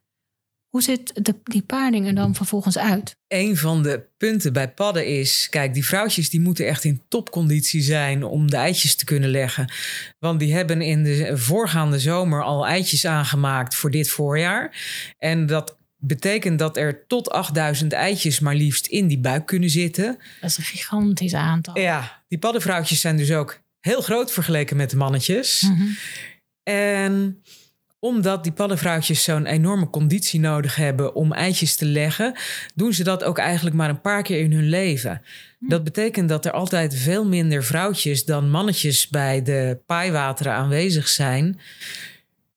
hoe 0.71 0.81
ziet 0.81 1.25
de, 1.25 1.35
die 1.43 1.61
paarding 1.61 2.07
er 2.07 2.15
dan 2.15 2.35
vervolgens 2.35 2.77
uit? 2.77 3.15
Een 3.27 3.57
van 3.57 3.83
de 3.83 4.03
punten 4.17 4.53
bij 4.53 4.69
padden 4.71 5.05
is... 5.05 5.47
kijk, 5.49 5.73
die 5.73 5.85
vrouwtjes 5.85 6.29
die 6.29 6.39
moeten 6.39 6.67
echt 6.67 6.83
in 6.83 7.01
topconditie 7.07 7.81
zijn... 7.81 8.23
om 8.23 8.49
de 8.49 8.57
eitjes 8.57 8.95
te 8.95 9.05
kunnen 9.05 9.29
leggen. 9.29 9.71
Want 10.19 10.39
die 10.39 10.53
hebben 10.53 10.81
in 10.81 11.03
de 11.03 11.37
voorgaande 11.37 11.99
zomer 11.99 12.43
al 12.43 12.67
eitjes 12.67 13.05
aangemaakt 13.05 13.75
voor 13.75 13.91
dit 13.91 14.09
voorjaar. 14.09 14.75
En 15.17 15.45
dat 15.45 15.77
betekent 16.01 16.59
dat 16.59 16.77
er 16.77 17.07
tot 17.07 17.29
8000 17.29 17.93
eitjes 17.93 18.39
maar 18.39 18.55
liefst 18.55 18.85
in 18.85 19.07
die 19.07 19.19
buik 19.19 19.45
kunnen 19.45 19.69
zitten. 19.69 20.17
Dat 20.41 20.49
is 20.49 20.57
een 20.57 20.63
gigantisch 20.63 21.33
aantal. 21.33 21.79
Ja, 21.79 22.21
die 22.27 22.39
paddenvrouwtjes 22.39 23.01
zijn 23.01 23.17
dus 23.17 23.31
ook 23.31 23.59
heel 23.79 24.01
groot 24.01 24.31
vergeleken 24.31 24.77
met 24.77 24.89
de 24.89 24.97
mannetjes. 24.97 25.61
Mhm. 25.61 25.87
En 26.63 27.41
omdat 27.99 28.43
die 28.43 28.51
paddenvrouwtjes 28.51 29.23
zo'n 29.23 29.45
enorme 29.45 29.89
conditie 29.89 30.39
nodig 30.39 30.75
hebben 30.75 31.15
om 31.15 31.33
eitjes 31.33 31.75
te 31.75 31.85
leggen, 31.85 32.33
doen 32.75 32.93
ze 32.93 33.03
dat 33.03 33.23
ook 33.23 33.37
eigenlijk 33.37 33.75
maar 33.75 33.89
een 33.89 34.01
paar 34.01 34.23
keer 34.23 34.39
in 34.39 34.51
hun 34.51 34.69
leven. 34.69 35.21
Dat 35.59 35.83
betekent 35.83 36.29
dat 36.29 36.45
er 36.45 36.51
altijd 36.51 36.95
veel 36.95 37.25
minder 37.25 37.63
vrouwtjes 37.63 38.25
dan 38.25 38.49
mannetjes 38.49 39.07
bij 39.07 39.41
de 39.41 39.79
paaiwateren 39.85 40.53
aanwezig 40.53 41.07
zijn. 41.07 41.59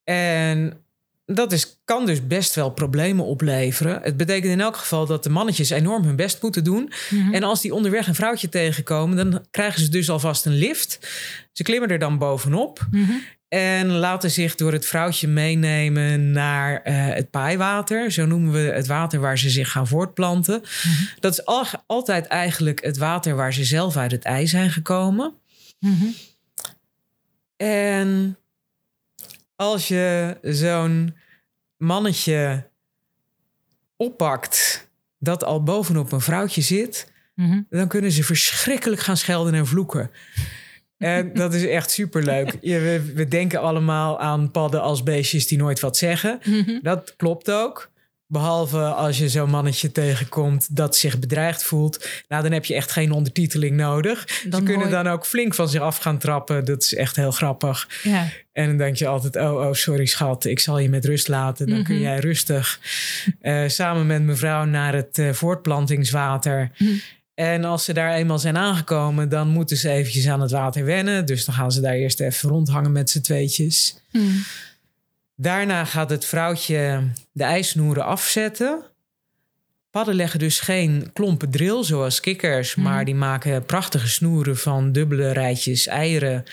En 0.04 0.83
dat 1.26 1.52
is, 1.52 1.80
kan 1.84 2.06
dus 2.06 2.26
best 2.26 2.54
wel 2.54 2.70
problemen 2.70 3.24
opleveren. 3.24 4.00
Het 4.02 4.16
betekent 4.16 4.52
in 4.52 4.60
elk 4.60 4.76
geval 4.76 5.06
dat 5.06 5.22
de 5.22 5.30
mannetjes 5.30 5.70
enorm 5.70 6.04
hun 6.04 6.16
best 6.16 6.42
moeten 6.42 6.64
doen. 6.64 6.92
Mhm. 7.10 7.34
En 7.34 7.42
als 7.42 7.60
die 7.60 7.74
onderweg 7.74 8.06
een 8.06 8.14
vrouwtje 8.14 8.48
tegenkomen, 8.48 9.16
dan 9.16 9.46
krijgen 9.50 9.80
ze 9.80 9.88
dus 9.88 10.10
alvast 10.10 10.46
een 10.46 10.54
lift. 10.54 10.98
Ze 11.52 11.62
klimmen 11.62 11.88
er 11.88 11.98
dan 11.98 12.18
bovenop. 12.18 12.86
Mhm. 12.90 13.12
En 13.48 13.90
laten 13.90 14.30
zich 14.30 14.54
door 14.54 14.72
het 14.72 14.86
vrouwtje 14.86 15.28
meenemen 15.28 16.30
naar 16.30 16.82
eh, 16.82 16.94
het 17.14 17.30
paaiwater. 17.30 18.10
Zo 18.12 18.26
noemen 18.26 18.52
we 18.52 18.58
het 18.58 18.86
water 18.86 19.20
waar 19.20 19.38
ze 19.38 19.50
zich 19.50 19.70
gaan 19.70 19.86
voortplanten. 19.86 20.62
Dat 21.20 21.32
is 21.32 21.44
al, 21.44 21.64
altijd 21.86 22.26
eigenlijk 22.26 22.84
het 22.84 22.96
water 22.96 23.36
waar 23.36 23.52
ze 23.52 23.64
zelf 23.64 23.96
uit 23.96 24.10
het 24.10 24.24
ei 24.24 24.46
zijn 24.46 24.70
gekomen. 24.70 25.34
Mhm. 25.78 26.06
En 27.56 28.38
als 29.56 29.88
je 29.88 30.36
zo'n 30.42 31.14
mannetje 31.76 32.68
oppakt 33.96 34.88
dat 35.18 35.44
al 35.44 35.62
bovenop 35.62 36.12
een 36.12 36.20
vrouwtje 36.20 36.60
zit, 36.62 37.12
Mhm. 37.34 37.60
dan 37.70 37.88
kunnen 37.88 38.12
ze 38.12 38.24
verschrikkelijk 38.24 39.00
gaan 39.00 39.16
schelden 39.16 39.54
en 39.54 39.66
vloeken. 39.66 40.10
En 40.98 41.32
dat 41.32 41.54
is 41.54 41.66
echt 41.66 41.90
superleuk. 41.90 42.58
Je, 42.60 42.78
we, 42.78 43.12
we 43.14 43.28
denken 43.28 43.60
allemaal 43.60 44.20
aan 44.20 44.50
padden 44.50 44.82
als 44.82 45.02
beestjes 45.02 45.46
die 45.46 45.58
nooit 45.58 45.80
wat 45.80 45.96
zeggen. 45.96 46.38
Mhm. 46.44 46.78
Dat 46.82 47.14
klopt 47.16 47.50
ook. 47.50 47.90
Behalve 48.34 48.78
als 48.78 49.18
je 49.18 49.28
zo'n 49.28 49.50
mannetje 49.50 49.92
tegenkomt 49.92 50.76
dat 50.76 50.96
zich 50.96 51.18
bedreigd 51.18 51.62
voelt. 51.64 52.08
Nou, 52.28 52.42
dan 52.42 52.52
heb 52.52 52.64
je 52.64 52.74
echt 52.74 52.92
geen 52.92 53.12
ondertiteling 53.12 53.76
nodig. 53.76 54.28
Ze 54.50 54.62
kunnen 54.62 54.90
dan 54.90 55.06
ook 55.08 55.26
flink 55.26 55.54
van 55.54 55.68
zich 55.68 55.80
af 55.80 55.96
gaan 55.96 56.18
trappen. 56.18 56.64
Dat 56.64 56.82
is 56.82 56.94
echt 56.94 57.16
heel 57.16 57.30
grappig. 57.30 57.88
Ja. 58.02 58.28
En 58.52 58.66
dan 58.66 58.76
denk 58.76 58.96
je 58.96 59.06
altijd, 59.06 59.36
oh, 59.36 59.52
oh, 59.54 59.72
sorry 59.72 60.06
schat, 60.06 60.44
ik 60.44 60.58
zal 60.60 60.78
je 60.78 60.88
met 60.88 61.04
rust 61.04 61.28
laten. 61.28 61.66
Dan 61.68 61.82
kun 61.82 61.94
Mhm. 61.94 62.02
jij 62.04 62.18
rustig 62.18 62.80
eh, 63.40 63.62
samen 63.66 64.06
met 64.06 64.22
mevrouw 64.22 64.64
naar 64.64 64.94
het 64.94 65.18
eh, 65.18 65.30
voortplantingswater. 65.32 66.70
Mhm. 66.78 66.90
En 67.34 67.64
als 67.64 67.84
ze 67.84 67.92
daar 67.92 68.14
eenmaal 68.14 68.38
zijn 68.38 68.56
aangekomen, 68.56 69.28
dan 69.28 69.48
moeten 69.48 69.76
ze 69.76 69.90
eventjes 69.90 70.28
aan 70.28 70.40
het 70.40 70.50
water 70.50 70.84
wennen. 70.84 71.26
Dus 71.26 71.44
dan 71.44 71.54
gaan 71.54 71.72
ze 71.72 71.80
daar 71.80 71.94
eerst 71.94 72.20
even 72.20 72.48
rondhangen 72.48 72.92
met 72.92 73.10
z'n 73.10 73.20
tweetjes. 73.20 73.96
Mhm. 74.12 74.24
Daarna 75.36 75.84
gaat 75.84 76.10
het 76.10 76.24
vrouwtje 76.24 77.02
de 77.32 77.44
ijsnoeren 77.44 78.04
afzetten. 78.04 78.82
Padden 79.90 80.14
leggen 80.14 80.38
dus 80.38 80.60
geen 80.60 81.10
klompen 81.12 81.50
drill 81.50 81.82
zoals 81.84 82.20
kikkers, 82.20 82.74
Mhm. 82.74 82.84
maar 82.88 83.04
die 83.04 83.14
maken 83.14 83.64
prachtige 83.64 84.08
snoeren 84.08 84.56
van 84.56 84.92
dubbele 84.92 85.32
rijtjes 85.32 85.86
eieren. 85.86 86.44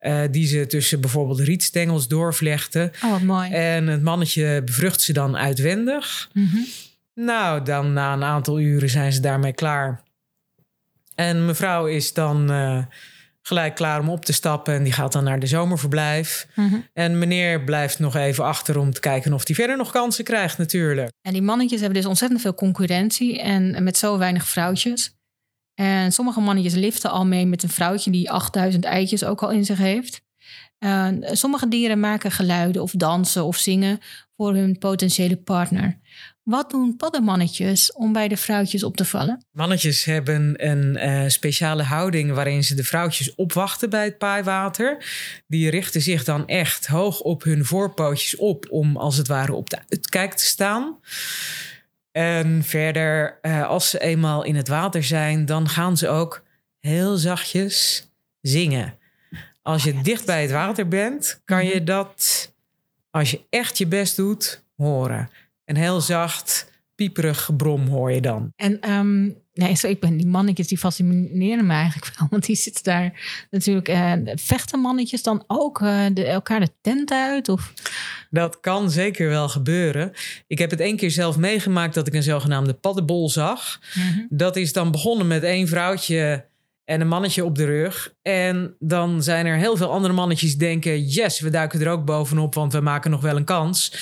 eh, 0.00 0.22
die 0.30 0.46
ze 0.46 0.66
tussen 0.66 1.00
bijvoorbeeld 1.00 1.40
rietstengels 1.40 2.08
doorvlechten. 2.08 2.92
Oh, 3.04 3.10
wat 3.10 3.22
mooi. 3.22 3.50
En 3.50 3.86
het 3.86 4.02
mannetje 4.02 4.62
bevrucht 4.64 5.00
ze 5.00 5.12
dan 5.12 5.36
uitwendig. 5.36 6.30
Mhm. 6.32 6.56
Nou, 7.14 7.62
dan 7.64 7.92
na 7.92 8.12
een 8.12 8.24
aantal 8.24 8.60
uren 8.60 8.90
zijn 8.90 9.12
ze 9.12 9.20
daarmee 9.20 9.52
klaar. 9.52 10.02
En 11.14 11.46
mevrouw 11.46 11.86
is 11.86 12.12
dan 12.12 12.50
eh, 12.50 12.84
gelijk 13.42 13.74
klaar 13.74 14.00
om 14.00 14.08
op 14.08 14.24
te 14.24 14.32
stappen 14.32 14.74
en 14.74 14.82
die 14.82 14.92
gaat 14.92 15.12
dan 15.12 15.24
naar 15.24 15.38
de 15.38 15.46
zomerverblijf. 15.46 16.46
Mhm. 16.54 16.76
En 16.92 17.18
meneer 17.18 17.64
blijft 17.64 17.98
nog 17.98 18.16
even 18.16 18.44
achter 18.44 18.78
om 18.78 18.92
te 18.92 19.00
kijken 19.00 19.32
of 19.32 19.46
hij 19.46 19.54
verder 19.54 19.76
nog 19.76 19.90
kansen 19.90 20.24
krijgt, 20.24 20.58
natuurlijk. 20.58 21.10
En 21.22 21.32
die 21.32 21.42
mannetjes 21.42 21.80
hebben 21.80 21.98
dus 21.98 22.08
ontzettend 22.08 22.40
veel 22.40 22.54
concurrentie 22.54 23.40
en 23.40 23.84
met 23.84 23.96
zo 23.96 24.18
weinig 24.18 24.46
vrouwtjes. 24.46 25.18
En 25.74 26.12
sommige 26.12 26.40
mannetjes 26.40 26.74
liften 26.74 27.10
al 27.10 27.26
mee 27.26 27.46
met 27.46 27.62
een 27.62 27.68
vrouwtje 27.68 28.10
die 28.10 28.30
8000 28.30 28.84
eitjes 28.84 29.24
ook 29.24 29.42
al 29.42 29.50
in 29.50 29.64
zich 29.64 29.78
heeft. 29.78 30.22
En 30.78 31.36
sommige 31.36 31.68
dieren 31.68 32.00
maken 32.00 32.30
geluiden 32.30 32.82
of 32.82 32.92
dansen 32.92 33.44
of 33.44 33.56
zingen 33.56 33.98
voor 34.36 34.54
hun 34.54 34.78
potentiële 34.78 35.36
partner. 35.36 35.98
Wat 36.50 36.70
doen 36.70 36.96
paddenmannetjes 36.96 37.92
om 37.92 38.12
bij 38.12 38.28
de 38.28 38.36
vrouwtjes 38.36 38.82
op 38.82 38.96
te 38.96 39.04
vallen? 39.04 39.44
Mannetjes 39.52 40.04
hebben 40.04 40.68
een 40.70 40.96
eh, 40.96 41.28
speciale 41.28 41.82
houding 41.82 42.32
waarin 42.32 42.64
ze 42.64 42.74
de 42.74 42.84
vrouwtjes 42.84 43.34
opwachten 43.34 43.90
bij 43.90 44.04
het 44.04 44.18
paaiwater. 44.18 45.04
Die 45.46 45.70
richten 45.70 46.00
zich 46.00 46.24
dan 46.24 46.46
echt 46.46 46.86
hoog 46.86 47.20
op 47.20 47.42
hun 47.42 47.64
voorpootjes 47.64 48.36
op 48.36 48.66
om 48.70 48.96
als 48.96 49.16
het 49.16 49.28
ware 49.28 49.54
op 49.54 49.70
de 49.70 49.78
uitkijk 49.88 50.34
te 50.34 50.44
staan. 50.44 50.98
En 52.12 52.62
verder, 52.64 53.38
eh, 53.42 53.68
als 53.68 53.90
ze 53.90 54.00
eenmaal 54.00 54.44
in 54.44 54.56
het 54.56 54.68
water 54.68 55.04
zijn, 55.04 55.46
dan 55.46 55.68
gaan 55.68 55.96
ze 55.96 56.08
ook 56.08 56.42
heel 56.80 57.16
zachtjes 57.16 58.08
zingen. 58.40 58.98
Als 59.62 59.84
je 59.84 60.00
dicht 60.02 60.26
bij 60.26 60.42
het 60.42 60.50
water 60.50 60.88
bent, 60.88 61.40
kan 61.44 61.66
je 61.66 61.84
dat, 61.84 62.52
als 63.10 63.30
je 63.30 63.40
echt 63.50 63.78
je 63.78 63.86
best 63.86 64.16
doet, 64.16 64.62
horen. 64.76 65.30
En 65.70 65.76
heel 65.76 66.00
zacht, 66.00 66.70
pieperig 66.94 67.44
gebrom 67.44 67.86
hoor 67.86 68.12
je 68.12 68.20
dan. 68.20 68.52
En 68.56 68.80
ehm, 68.80 69.22
nee, 69.52 69.74
zo, 69.76 69.86
ik 69.86 70.00
ben 70.00 70.16
die 70.16 70.26
mannetjes 70.26 70.68
die 70.68 70.78
fascineren 70.78 71.66
me 71.66 71.72
eigenlijk 71.72 72.12
wel. 72.18 72.28
Want 72.30 72.46
die 72.46 72.56
zitten 72.56 72.84
daar 72.84 73.44
natuurlijk. 73.50 73.88
eh 73.88 74.12
vechten 74.34 74.80
mannetjes 74.80 75.22
dan 75.22 75.44
ook 75.46 75.80
eh, 75.80 76.06
de, 76.12 76.26
elkaar 76.26 76.60
de 76.60 76.72
tent 76.80 77.12
uit? 77.12 77.48
Of 77.48 77.72
Dat 78.30 78.60
kan 78.60 78.90
zeker 78.90 79.28
wel 79.28 79.48
gebeuren. 79.48 80.12
Ik 80.46 80.58
heb 80.58 80.70
het 80.70 80.80
één 80.80 80.96
keer 80.96 81.10
zelf 81.10 81.36
meegemaakt 81.36 81.94
dat 81.94 82.06
ik 82.06 82.14
een 82.14 82.22
zogenaamde 82.22 82.74
paddenbol 82.74 83.28
zag. 83.28 83.80
Dat 84.28 84.56
is 84.56 84.72
dan 84.72 84.90
begonnen 84.90 85.26
met 85.26 85.42
één 85.42 85.68
vrouwtje 85.68 86.48
en 86.90 87.00
een 87.00 87.08
mannetje 87.08 87.44
op 87.44 87.56
de 87.56 87.64
rug. 87.64 88.14
En 88.22 88.74
dan 88.78 89.22
zijn 89.22 89.46
er 89.46 89.56
heel 89.56 89.76
veel 89.76 89.92
andere 89.92 90.14
mannetjes 90.14 90.50
die 90.50 90.58
denken... 90.58 91.04
yes, 91.04 91.40
we 91.40 91.50
duiken 91.50 91.80
er 91.80 91.88
ook 91.88 92.04
bovenop, 92.04 92.54
want 92.54 92.72
we 92.72 92.80
maken 92.80 93.10
nog 93.10 93.20
wel 93.20 93.36
een 93.36 93.44
kans. 93.44 93.94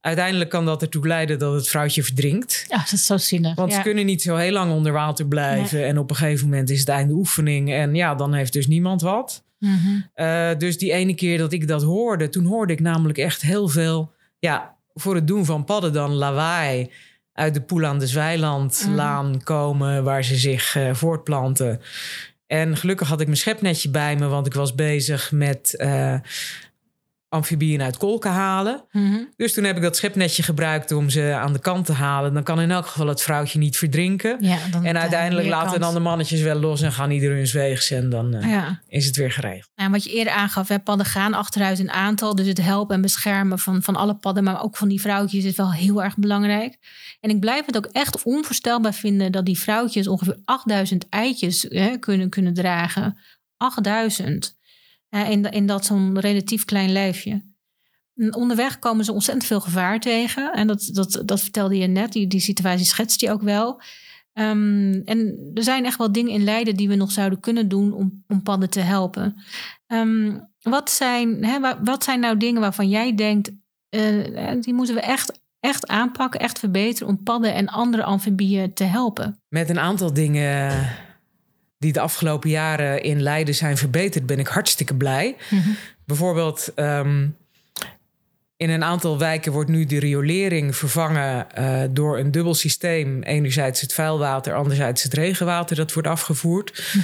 Uiteindelijk 0.00 0.50
kan 0.50 0.64
dat 0.64 0.82
ertoe 0.82 1.06
leiden 1.06 1.38
dat 1.38 1.54
het 1.54 1.68
vrouwtje 1.68 2.02
verdrinkt. 2.02 2.64
Ja, 2.68 2.76
dat 2.76 2.92
is 2.92 3.06
zo 3.06 3.16
zinnig. 3.16 3.54
Want 3.54 3.70
ja. 3.70 3.76
ze 3.76 3.82
kunnen 3.82 4.06
niet 4.06 4.22
zo 4.22 4.36
heel 4.36 4.52
lang 4.52 4.72
onder 4.72 4.92
water 4.92 5.26
blijven. 5.26 5.86
En 5.86 5.98
op 5.98 6.10
een 6.10 6.16
gegeven 6.16 6.48
moment 6.48 6.70
is 6.70 6.80
het 6.80 6.88
einde 6.88 7.12
oefening. 7.12 7.72
En 7.72 7.94
ja, 7.94 8.14
dan 8.14 8.34
heeft 8.34 8.52
dus 8.52 8.66
niemand 8.66 9.00
wat. 9.00 9.44
Mhm. 9.58 10.00
Uh, 10.14 10.50
dus 10.58 10.78
die 10.78 10.92
ene 10.92 11.14
keer 11.14 11.38
dat 11.38 11.52
ik 11.52 11.68
dat 11.68 11.82
hoorde, 11.82 12.28
toen 12.28 12.44
hoorde 12.44 12.72
ik 12.72 12.80
namelijk 12.80 13.18
echt 13.18 13.42
heel 13.42 13.68
veel, 13.68 14.12
ja, 14.38 14.76
voor 14.94 15.14
het 15.14 15.26
doen 15.26 15.44
van 15.44 15.64
padden 15.64 15.92
dan 15.92 16.14
lawaai 16.14 16.90
uit 17.38 17.54
de 17.54 17.60
poel 17.60 17.84
aan 17.84 17.98
de 17.98 18.06
Zwijlandlaan 18.06 19.30
Mhm. 19.30 19.38
komen 19.42 20.04
waar 20.04 20.24
ze 20.24 20.36
zich 20.36 20.74
uh, 20.76 20.94
voortplanten. 20.94 21.80
En 22.46 22.76
gelukkig 22.76 23.08
had 23.08 23.20
ik 23.20 23.26
mijn 23.26 23.38
schepnetje 23.38 23.90
bij 23.90 24.16
me, 24.16 24.26
want 24.26 24.46
ik 24.46 24.54
was 24.54 24.74
bezig 24.74 25.32
met 25.32 25.74
uh, 25.76 26.14
amfibieën 27.28 27.82
uit 27.82 27.96
kolken 27.96 28.30
halen. 28.30 28.84
Mhm. 28.92 29.16
Dus 29.36 29.52
toen 29.52 29.64
heb 29.64 29.76
ik 29.76 29.82
dat 29.82 29.96
schepnetje 29.96 30.42
gebruikt 30.42 30.92
om 30.92 31.10
ze 31.10 31.32
aan 31.34 31.52
de 31.52 31.58
kant 31.58 31.86
te 31.86 31.92
halen. 31.92 32.34
Dan 32.34 32.42
kan 32.42 32.60
in 32.60 32.70
elk 32.70 32.86
geval 32.86 33.06
het 33.06 33.22
vrouwtje 33.22 33.58
niet 33.58 33.76
verdrinken. 33.76 34.36
Ja, 34.40 34.58
dan 34.70 34.84
En 34.84 34.98
uiteindelijk 34.98 35.48
laten 35.48 35.80
dan 35.80 35.94
de 35.94 36.00
mannetjes 36.00 36.40
wel 36.40 36.58
los 36.58 36.80
en 36.82 36.92
gaan 36.92 37.10
ieder 37.10 37.30
hun 37.36 37.46
weegs. 37.52 37.90
En 37.90 38.10
dan 38.10 38.34
eh, 38.34 38.50
Ja. 38.50 38.82
is 38.86 39.06
het 39.06 39.16
weer 39.16 39.32
geregeld. 39.32 39.70
En 39.74 39.90
wat 39.90 40.04
je 40.04 40.10
eerder 40.10 40.32
aangaf, 40.32 40.68
hè, 40.68 40.78
padden 40.78 41.06
gaan 41.06 41.34
achteruit 41.34 41.78
in 41.78 41.90
aantal. 41.90 42.34
Dus 42.34 42.46
het 42.46 42.62
helpen 42.62 42.94
en 42.94 43.02
beschermen 43.02 43.58
van, 43.58 43.82
van 43.82 43.96
alle 43.96 44.14
padden, 44.14 44.44
maar 44.44 44.62
ook 44.62 44.76
van 44.76 44.88
die 44.88 45.00
vrouwtjes 45.00 45.44
is 45.44 45.56
wel 45.56 45.72
heel 45.72 46.02
erg 46.02 46.16
belangrijk. 46.16 46.78
En 47.20 47.30
ik 47.30 47.40
blijf 47.40 47.66
het 47.66 47.76
ook 47.76 47.86
echt 47.92 48.22
onvoorstelbaar 48.22 48.94
vinden 48.94 49.32
dat 49.32 49.44
die 49.46 49.58
vrouwtjes 49.58 50.08
ongeveer 50.08 50.40
8000 50.44 51.08
eitjes 51.08 51.66
hè, 51.68 51.96
kunnen, 51.96 52.28
kunnen 52.30 52.54
dragen. 52.54 53.18
8000. 53.56 54.56
Eh, 55.08 55.30
in, 55.30 55.44
in 55.50 55.66
dat 55.66 55.84
zo'n 55.84 56.20
relatief 56.20 56.64
klein 56.64 56.92
lijfje. 56.92 57.46
Onderweg 58.30 58.78
komen 58.78 59.04
ze 59.04 59.12
ontzettend 59.12 59.46
veel 59.46 59.60
gevaar 59.60 60.00
tegen. 60.00 60.52
En 60.52 60.66
dat, 60.66 60.88
dat, 60.92 61.22
dat 61.24 61.40
vertelde 61.40 61.76
je 61.78 61.86
net, 61.86 62.12
die, 62.12 62.26
die 62.26 62.40
situatie 62.40 62.86
schetst 62.86 63.20
je 63.20 63.30
ook 63.30 63.42
wel. 63.42 63.80
Ehm, 64.32 65.00
en 65.04 65.50
er 65.54 65.62
zijn 65.62 65.84
echt 65.84 65.98
wel 65.98 66.12
dingen 66.12 66.32
in 66.32 66.44
Leiden 66.44 66.76
die 66.76 66.88
we 66.88 66.94
nog 66.94 67.10
zouden 67.12 67.40
kunnen 67.40 67.68
doen 67.68 67.92
om, 67.92 68.24
om 68.28 68.42
padden 68.42 68.70
te 68.70 68.80
helpen. 68.80 69.42
Ehm, 69.86 70.38
wat, 70.62 70.90
zijn, 70.90 71.44
hè, 71.44 71.60
wa- 71.60 71.78
wat 71.82 72.04
zijn 72.04 72.20
nou 72.20 72.36
dingen 72.36 72.60
waarvan 72.60 72.88
jij 72.88 73.14
denkt, 73.14 73.50
eh, 73.88 74.52
die 74.60 74.74
moeten 74.74 74.94
we 74.94 75.00
echt, 75.00 75.40
echt 75.60 75.86
aanpakken, 75.86 76.40
echt 76.40 76.58
verbeteren 76.58 77.08
om 77.08 77.22
padden 77.22 77.54
en 77.54 77.68
andere 77.68 78.02
amfibieën 78.04 78.74
te 78.74 78.84
helpen? 78.84 79.40
Met 79.48 79.68
een 79.70 79.78
aantal 79.78 80.12
dingen 80.12 80.88
die 81.78 81.92
de 81.92 82.00
afgelopen 82.00 82.50
jaren 82.50 83.02
in 83.02 83.22
Leiden 83.22 83.54
zijn 83.54 83.76
verbeterd, 83.76 84.26
ben 84.26 84.38
ik 84.38 84.46
hartstikke 84.46 84.94
blij. 84.94 85.36
Bijvoorbeeld 86.04 86.72
ehm, 86.74 87.26
in 88.56 88.70
een 88.70 88.84
aantal 88.84 89.18
wijken 89.18 89.52
wordt 89.52 89.70
nu 89.70 89.84
de 89.84 89.98
riolering 89.98 90.76
vervangen 90.76 91.50
eh, 91.50 91.82
door 91.90 92.18
een 92.18 92.30
dubbel 92.30 92.54
systeem. 92.54 93.22
Enerzijds 93.22 93.80
het 93.80 93.92
vuilwater, 93.92 94.54
anderzijds 94.54 95.02
het 95.02 95.14
regenwater 95.14 95.76
dat 95.76 95.92
wordt 95.92 96.08
afgevoerd. 96.08 96.96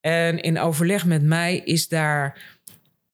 En 0.00 0.40
in 0.40 0.58
overleg 0.58 1.06
met 1.06 1.22
mij 1.22 1.56
is 1.56 1.88
daar 1.88 2.38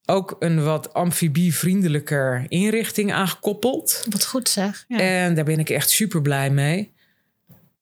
ook 0.04 0.36
een 0.38 0.64
wat 0.64 0.94
amfibievriendelijker 0.94 2.44
inrichting 2.48 3.12
aan 3.12 3.28
gekoppeld. 3.28 4.06
Wat 4.10 4.26
goed 4.26 4.48
zeg. 4.48 4.84
Ja. 4.88 4.98
En 4.98 5.34
daar 5.34 5.44
ben 5.44 5.58
ik 5.58 5.70
echt 5.70 5.90
super 5.90 6.22
blij 6.22 6.50
mee. 6.50 6.92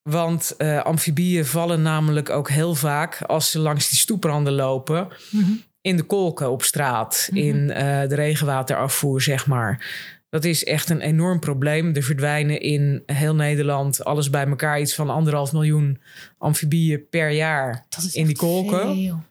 Want 0.06 0.54
eh, 0.56 0.82
amfibieën 0.82 1.46
vallen 1.46 1.82
namelijk 1.82 2.30
ook 2.30 2.50
heel 2.50 2.74
vaak 2.74 3.22
als 3.22 3.50
ze 3.50 3.58
langs 3.58 3.88
die 3.88 3.98
stoepranden 3.98 4.52
lopen. 4.52 5.08
Mhm. 5.30 5.50
In 5.80 5.96
de 5.96 6.02
kolken 6.02 6.50
op 6.50 6.62
straat, 6.62 7.28
Mhm. 7.30 7.40
in 7.40 7.70
eh, 7.70 8.08
de 8.08 8.14
regenwaterafvoer, 8.14 9.22
zeg 9.22 9.46
maar. 9.46 9.86
Dat 10.30 10.44
is 10.44 10.64
echt 10.64 10.90
een 10.90 11.00
enorm 11.00 11.40
probleem. 11.40 11.94
Er 11.94 12.02
verdwijnen 12.02 12.60
in 12.60 13.02
heel 13.06 13.34
Nederland 13.34 14.04
alles 14.04 14.30
bij 14.30 14.46
elkaar 14.46 14.80
iets 14.80 14.94
van 14.94 15.10
anderhalf 15.10 15.52
miljoen 15.52 16.00
amfibieën 16.38 17.08
per 17.10 17.30
jaar 17.30 17.86
in 18.12 18.26
die 18.26 18.36
kolken. 18.36 19.24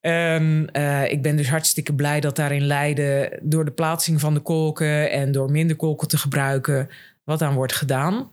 En 0.00 0.68
eh, 0.72 1.10
ik 1.10 1.22
ben 1.22 1.36
dus 1.36 1.48
hartstikke 1.50 1.94
blij 1.94 2.20
dat 2.20 2.36
daar 2.36 2.52
in 2.52 2.66
Leiden 2.66 3.38
door 3.42 3.64
de 3.64 3.70
plaatsing 3.70 4.20
van 4.20 4.34
de 4.34 4.40
kolken 4.40 5.10
en 5.10 5.32
door 5.32 5.50
minder 5.50 5.76
kolken 5.76 6.08
te 6.08 6.18
gebruiken, 6.18 6.88
wat 7.24 7.42
aan 7.42 7.54
wordt 7.54 7.72
gedaan. 7.74 8.30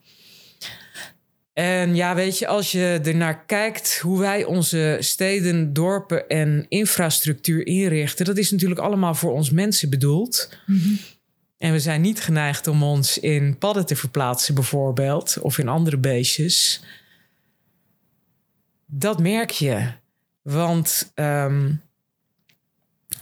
En 1.59 1.95
ja, 1.95 2.15
weet 2.15 2.37
je, 2.37 2.47
als 2.47 2.71
je 2.71 2.99
ernaar 3.03 3.45
kijkt 3.45 3.99
hoe 3.99 4.19
wij 4.19 4.43
onze 4.43 4.97
steden, 4.99 5.73
dorpen 5.73 6.27
en 6.27 6.65
infrastructuur 6.69 7.65
inrichten, 7.65 8.25
dat 8.25 8.37
is 8.37 8.51
natuurlijk 8.51 8.79
allemaal 8.79 9.15
voor 9.15 9.31
ons 9.31 9.49
mensen 9.51 9.89
bedoeld. 9.89 10.57
Mhm. 10.65 10.93
En 11.57 11.71
we 11.71 11.79
zijn 11.79 12.01
niet 12.01 12.21
geneigd 12.21 12.67
om 12.67 12.83
ons 12.83 13.19
in 13.19 13.57
padden 13.57 13.85
te 13.85 13.95
verplaatsen, 13.95 14.55
bijvoorbeeld, 14.55 15.39
of 15.41 15.57
in 15.57 15.67
andere 15.67 15.97
beestjes. 15.97 16.83
Dat 18.85 19.19
merk 19.19 19.49
je. 19.49 19.91
Want 20.41 21.11
ehm, 21.15 21.71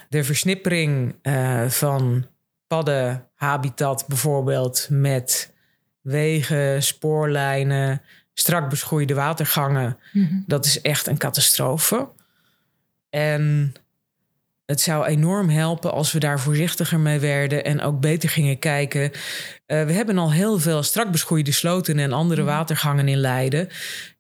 de 0.10 0.24
versnippering 0.24 1.16
eh, 1.22 1.70
van 1.70 2.26
paddenhabitat, 2.68 4.08
bijvoorbeeld 4.08 4.88
met 4.90 5.54
wegen, 6.02 6.84
spoorlijnen, 6.84 8.02
strak 8.40 8.70
beschoeide 8.70 9.14
watergangen, 9.14 9.98
Mhm. 10.14 10.34
dat 10.46 10.66
is 10.66 10.82
echt 10.82 11.08
een 11.08 11.18
catastrofe. 11.18 12.08
En 13.10 13.74
het 14.66 14.82
zou 14.82 15.06
enorm 15.06 15.50
helpen 15.50 15.92
als 15.92 16.12
we 16.12 16.20
daar 16.20 16.40
voorzichtiger 16.40 17.00
mee 17.00 17.20
werden 17.20 17.64
en 17.64 17.82
ook 17.82 18.00
beter 18.00 18.30
gingen 18.30 18.60
kijken. 18.60 19.12
Eh, 19.66 19.84
we 19.86 19.92
hebben 19.92 20.18
al 20.18 20.32
heel 20.32 20.60
veel 20.60 20.84
strak 20.84 21.12
beschoeide 21.12 21.52
sloten 21.52 22.00
en 22.00 22.12
andere 22.14 22.42
Mhm. 22.42 22.50
watergangen 22.52 23.08
in 23.08 23.18
Leiden. 23.18 23.68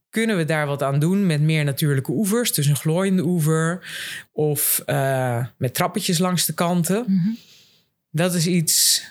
Kunnen 0.10 0.38
we 0.38 0.45
daar 0.45 0.67
wat 0.67 0.84
aan 0.84 0.99
doen 0.99 1.25
met 1.25 1.41
meer 1.41 1.63
natuurlijke 1.63 2.12
oevers, 2.12 2.53
dus 2.53 2.65
een 2.65 2.75
glooiende 2.75 3.23
oever 3.23 3.88
of 4.32 4.82
eh, 4.86 5.45
met 5.58 5.73
trappetjes 5.73 6.17
langs 6.17 6.45
de 6.45 6.53
kanten? 6.53 7.03
Mhm. 7.08 7.30
Dat 8.12 8.34
is 8.34 8.47
iets 8.47 9.03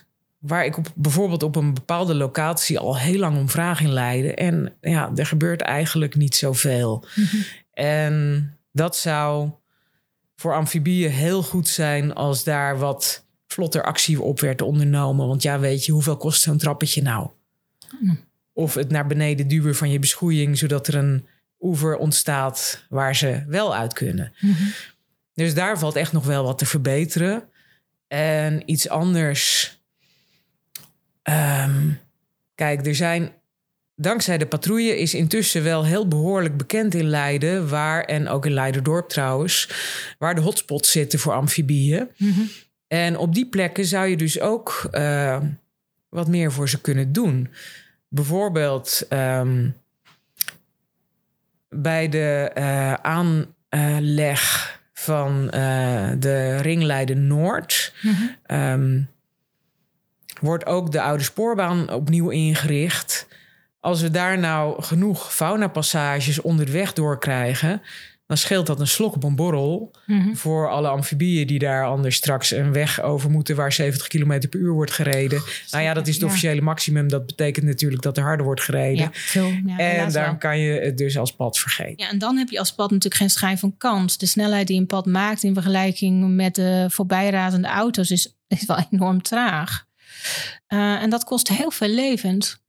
waar 0.47 0.65
ik 0.65 0.77
op, 0.77 0.93
bijvoorbeeld 0.95 1.43
op 1.43 1.57
een 1.57 1.75
bepaalde 1.75 2.15
locatie 2.15 2.79
al 2.79 2.99
heel 2.99 3.19
lang 3.19 3.37
om 3.37 3.49
vraag 3.49 3.81
in 3.81 3.93
Leiden. 3.93 4.37
En 4.37 4.73
ja, 4.81 5.13
er 5.15 5.27
gebeurt 5.27 5.61
eigenlijk 5.61 6.15
niet 6.15 6.37
zoveel. 6.37 7.05
Mhm. 7.15 7.37
En 7.73 8.57
dat 8.73 8.97
zou 8.97 9.51
voor 10.37 10.55
amfibieën 10.55 11.11
heel 11.11 11.43
goed 11.43 11.69
zijn 11.69 12.15
als 12.15 12.45
daar 12.45 12.79
wat 12.79 13.25
vlotter 13.47 13.85
actie 13.85 14.23
op 14.23 14.41
werd 14.41 14.63
ondernomen. 14.63 15.27
Want 15.27 15.43
ja, 15.43 15.59
weet 15.59 15.85
je, 15.85 15.93
hoeveel 15.93 16.17
kost 16.17 16.43
zo'n 16.43 16.59
trappetje 16.59 17.03
nou? 17.03 17.29
Mm. 18.01 18.25
Of 18.53 18.75
het 18.75 18.91
naar 18.91 19.07
beneden 19.07 19.49
duwen 19.49 19.75
van 19.75 19.91
je 19.91 19.99
beschoeiing, 19.99 20.59
zodat 20.59 20.87
er 20.87 20.95
een 20.95 21.27
oever 21.61 21.97
ontstaat 21.97 22.85
waar 22.89 23.17
ze 23.17 23.45
wel 23.47 23.75
uit 23.75 23.93
kunnen. 23.93 24.33
Mhm. 24.41 24.63
Dus 25.35 25.55
daar 25.55 25.79
valt 25.79 25.97
echt 25.97 26.13
nog 26.13 26.25
wel 26.25 26.45
wat 26.45 26.59
te 26.59 26.67
verbeteren. 26.67 27.49
En 28.09 28.63
iets 28.71 28.89
anders. 28.89 29.76
Ehm, 31.27 31.89
kijk, 32.55 32.87
er 32.87 32.95
zijn. 32.95 33.33
Dankzij 33.95 34.39
de 34.39 34.47
patrouille 34.47 34.99
is 34.99 35.15
intussen 35.15 35.63
wel 35.63 35.85
heel 35.85 36.09
behoorlijk 36.09 36.57
bekend 36.57 36.95
in 36.95 37.05
Leiden, 37.09 37.69
waar 37.69 38.05
en 38.05 38.29
ook 38.29 38.47
in 38.47 38.53
Leiderdorp 38.53 39.09
trouwens, 39.09 39.71
waar 40.19 40.35
de 40.35 40.41
hotspots 40.41 40.91
zitten 40.91 41.19
voor 41.19 41.33
amfibieën. 41.33 42.09
Mhm. 42.17 42.41
En 42.89 43.17
op 43.17 43.35
die 43.35 43.47
plekken 43.49 43.85
zou 43.85 44.07
je 44.07 44.17
dus 44.17 44.41
ook 44.41 44.89
eh, 44.91 45.41
wat 46.09 46.29
meer 46.29 46.53
voor 46.53 46.69
ze 46.69 46.81
kunnen 46.81 47.13
doen. 47.13 47.49
Bijvoorbeeld 48.09 49.07
ehm, 49.09 49.69
bij 51.69 52.09
de 52.09 52.51
eh, 52.55 52.93
aanleg 52.93 54.75
van 54.93 55.51
eh, 55.51 56.11
de 56.19 56.57
ringleiden 56.57 57.27
Noord 57.27 57.93
Mhm. 58.03 58.23
ehm, 58.47 59.01
wordt 60.41 60.67
ook 60.67 60.93
de 60.93 61.01
oude 61.03 61.23
spoorbaan 61.25 61.91
opnieuw 61.93 62.29
ingericht. 62.31 63.27
Als 63.81 64.01
we 64.01 64.11
daar 64.11 64.39
nou 64.39 64.83
genoeg 64.83 65.35
faunapassages 65.35 66.41
onderweg 66.41 66.93
door 66.93 67.19
krijgen, 67.19 67.83
dan 68.27 68.37
scheelt 68.37 68.67
dat 68.67 68.81
een 68.81 68.87
slok 68.87 69.15
op 69.15 69.25
een 69.25 69.37
borrel 69.37 69.91
Mhm. 70.07 70.35
voor 70.35 70.71
alle 70.71 70.89
amfibieën 70.89 71.47
die 71.47 71.59
daar 71.59 71.85
anders 71.87 72.17
straks 72.17 72.51
een 72.51 72.73
weg 72.73 73.01
over 73.03 73.31
moeten 73.31 73.57
waar 73.57 73.73
70 73.73 74.07
km 74.07 74.49
per 74.49 74.61
uur 74.61 74.73
wordt 74.73 74.91
gereden. 74.93 75.43
nou 75.71 75.85
ja, 75.85 75.95
dat 75.95 76.07
is 76.07 76.13
het 76.13 76.23
Ja. 76.23 76.27
officiële 76.29 76.61
maximum. 76.61 77.09
Dat 77.09 77.27
betekent 77.27 77.67
natuurlijk 77.67 78.03
dat 78.03 78.17
er 78.17 78.23
harder 78.23 78.47
wordt 78.47 78.61
gereden. 78.61 78.97
Ja, 78.97 79.09
veel. 79.13 79.47
Ja, 79.67 79.79
en 79.79 80.13
dan 80.13 80.23
wel. 80.23 80.37
kan 80.37 80.59
je 80.59 80.81
het 80.81 80.99
dus 80.99 81.19
als 81.19 81.35
pad 81.35 81.59
vergeten. 81.59 82.05
Ja, 82.05 82.11
en 82.11 82.19
dan 82.19 82.37
heb 82.37 82.49
je 82.49 82.59
als 82.59 82.75
pad 82.75 82.91
natuurlijk 82.91 83.21
geen 83.21 83.31
schijn 83.31 83.59
van 83.59 83.75
kans. 83.79 84.19
De 84.19 84.27
snelheid 84.27 84.67
die 84.67 84.81
een 84.81 84.87
pad 84.87 85.07
maakt 85.07 85.43
in 85.43 85.55
vergelijking 85.55 86.35
met 86.37 86.55
de 86.55 86.87
voorbijrazende 86.89 87.69
auto's 87.69 88.11
is, 88.11 88.37
is 88.49 88.65
wel 88.67 88.79
enorm 88.91 89.23
traag. 89.23 89.86
Eh, 90.67 91.03
en 91.03 91.11
dat 91.11 91.25
kost 91.25 91.49
heel 91.49 91.71
veel 91.71 91.89
levens. 91.89 92.65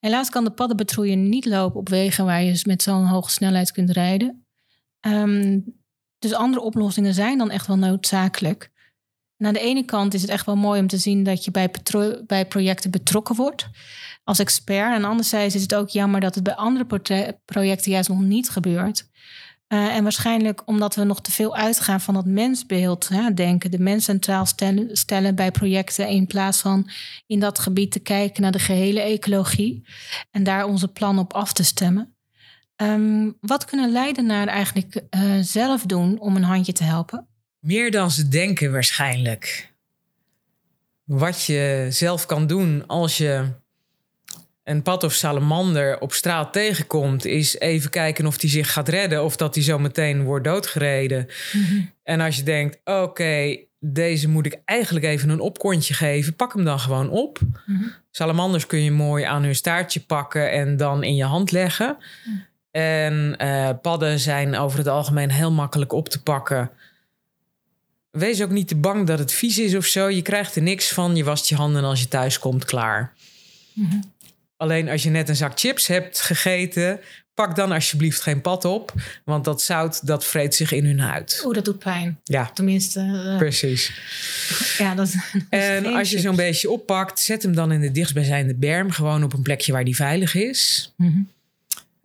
Helaas 0.00 0.30
kan 0.30 0.44
de 0.44 0.50
paddenpatrouille 0.50 1.14
niet 1.14 1.44
lopen 1.44 1.80
op 1.80 1.88
wegen 1.88 2.24
waar 2.24 2.42
je 2.42 2.60
met 2.64 2.82
zo'n 2.82 3.06
hoge 3.06 3.30
snelheid 3.30 3.72
kunt 3.72 3.90
rijden. 3.90 4.46
Ehm, 5.00 5.60
dus 6.18 6.32
andere 6.32 6.62
oplossingen 6.62 7.14
zijn 7.14 7.38
dan 7.38 7.50
echt 7.50 7.66
wel 7.66 7.78
noodzakelijk. 7.78 8.70
En 9.36 9.46
aan 9.46 9.52
de 9.52 9.60
ene 9.60 9.84
kant 9.84 10.14
is 10.14 10.20
het 10.20 10.30
echt 10.30 10.46
wel 10.46 10.56
mooi 10.56 10.80
om 10.80 10.86
te 10.86 10.98
zien 10.98 11.22
dat 11.22 11.44
je 11.44 11.50
bij, 11.50 11.70
bij 12.26 12.46
projecten 12.46 12.90
betrokken 12.90 13.34
wordt 13.34 13.68
als 14.24 14.38
expert. 14.38 14.94
En 14.94 15.04
anderzijds 15.04 15.54
is 15.54 15.62
het 15.62 15.74
ook 15.74 15.88
jammer 15.88 16.20
dat 16.20 16.34
het 16.34 16.44
bij 16.44 16.54
andere 16.54 16.86
projecten 17.44 17.90
juist 17.90 18.08
nog 18.08 18.20
niet 18.20 18.48
gebeurt. 18.48 19.08
Eh, 19.68 19.96
en 19.96 20.02
waarschijnlijk 20.02 20.62
omdat 20.64 20.94
we 20.94 21.04
nog 21.04 21.20
te 21.20 21.32
veel 21.32 21.56
uitgaan 21.56 22.00
van 22.00 22.14
dat 22.14 22.24
mensbeeld 22.24 23.08
hè, 23.08 23.34
denken, 23.34 23.70
de 23.70 23.78
mens 23.78 24.04
centraal 24.04 24.46
stellen, 24.92 25.34
bij 25.34 25.50
projecten 25.50 26.08
in 26.08 26.26
plaats 26.26 26.60
van 26.60 26.90
in 27.26 27.40
dat 27.40 27.58
gebied 27.58 27.92
te 27.92 27.98
kijken 27.98 28.42
naar 28.42 28.52
de 28.52 28.58
gehele 28.58 29.00
ecologie 29.00 29.86
en 30.30 30.42
daar 30.42 30.64
onze 30.64 30.88
plannen 30.88 31.24
op 31.24 31.32
af 31.32 31.52
te 31.52 31.64
stemmen. 31.64 32.16
Ehm, 32.76 33.30
wat 33.40 33.64
kunnen 33.64 33.92
Leidenaren 33.92 34.52
eigenlijk 34.52 35.02
eh, 35.10 35.20
zelf 35.40 35.82
doen 35.82 36.18
om 36.18 36.36
een 36.36 36.42
handje 36.42 36.72
te 36.72 36.84
helpen? 36.84 37.28
Meer 37.58 37.90
dan 37.90 38.10
ze 38.10 38.28
denken 38.28 38.72
waarschijnlijk. 38.72 39.72
wat 41.04 41.44
je 41.44 41.86
zelf 41.90 42.26
kan 42.26 42.46
doen 42.46 42.86
als 42.86 43.16
je 43.16 43.48
een 44.68 44.82
pad 44.82 45.04
of 45.04 45.12
salamander 45.12 46.00
op 46.00 46.12
straat 46.12 46.52
tegenkomt, 46.52 47.24
is 47.24 47.58
even 47.58 47.90
kijken 47.90 48.26
of 48.26 48.38
die 48.38 48.50
zich 48.50 48.72
gaat 48.72 48.88
redden 48.88 49.24
of 49.24 49.36
dat 49.36 49.54
hij 49.54 49.64
zo 49.64 49.78
meteen 49.78 50.22
wordt 50.22 50.44
doodgereden. 50.44 51.26
En 52.02 52.20
als 52.20 52.36
je 52.36 52.42
denkt, 52.42 52.78
oké, 52.84 53.56
deze 53.80 54.28
moet 54.28 54.46
ik 54.46 54.60
eigenlijk 54.64 55.04
even 55.04 55.28
een 55.28 55.40
opkontje 55.40 55.94
geven, 55.94 56.36
pak 56.36 56.52
hem 56.52 56.64
dan 56.64 56.80
gewoon 56.80 57.10
op. 57.10 57.38
Salamanders 58.10 58.66
kun 58.66 58.82
je 58.82 58.90
mooi 58.90 59.24
aan 59.24 59.42
hun 59.42 59.54
staartje 59.54 60.00
pakken 60.00 60.50
en 60.50 60.76
dan 60.76 61.02
in 61.02 61.14
je 61.14 61.24
hand 61.24 61.50
leggen. 61.50 61.96
En 62.70 63.34
eh, 63.38 63.70
padden 63.82 64.18
zijn 64.18 64.56
over 64.56 64.78
het 64.78 64.88
algemeen 64.88 65.30
heel 65.30 65.52
makkelijk 65.52 65.92
op 65.92 66.08
te 66.08 66.22
pakken. 66.22 66.70
Wees 68.10 68.42
ook 68.42 68.50
niet 68.50 68.68
te 68.68 68.76
bang 68.76 69.06
dat 69.06 69.18
het 69.18 69.32
vies 69.32 69.58
is 69.58 69.74
of 69.74 69.84
zo. 69.86 70.08
Je 70.08 70.22
krijgt 70.22 70.56
er 70.56 70.62
niks 70.62 70.92
van. 70.92 71.16
Je 71.16 71.24
wast 71.24 71.48
je 71.48 71.54
handen 71.54 71.84
als 71.84 72.00
je 72.00 72.08
thuis 72.08 72.38
komt, 72.38 72.64
klaar. 72.64 73.12
Alleen 74.58 74.88
als 74.88 75.02
je 75.02 75.10
net 75.10 75.28
een 75.28 75.36
zak 75.36 75.58
chips 75.58 75.86
hebt 75.86 76.20
gegeten, 76.20 77.00
pak 77.34 77.56
dan 77.56 77.72
alsjeblieft 77.72 78.20
geen 78.20 78.40
pad 78.40 78.64
op. 78.64 78.92
Want 79.24 79.44
dat 79.44 79.62
zout, 79.62 80.06
dat 80.06 80.24
vreet 80.24 80.54
zich 80.54 80.72
in 80.72 80.84
hun 80.84 81.00
huid. 81.00 81.42
Oeh, 81.44 81.54
dat 81.54 81.64
doet 81.64 81.78
pijn. 81.78 82.20
Ja, 82.24 82.50
Tenminste, 82.54 83.00
eh, 83.00 83.36
precies. 83.36 83.92
ja, 84.78 84.94
dat, 84.94 85.14
En 85.48 85.86
als 85.86 86.10
je 86.10 86.18
zo'n 86.18 86.36
beestje 86.36 86.70
oppakt, 86.70 87.20
zet 87.20 87.42
hem 87.42 87.54
dan 87.54 87.72
in 87.72 87.80
de 87.80 87.90
dichtstbijzijnde 87.90 88.54
berm. 88.54 88.90
Gewoon 88.90 89.24
op 89.24 89.32
een 89.32 89.42
plekje 89.42 89.72
waar 89.72 89.84
die 89.84 89.96
veilig 89.96 90.34
is. 90.34 90.92
Mhm. 90.96 91.18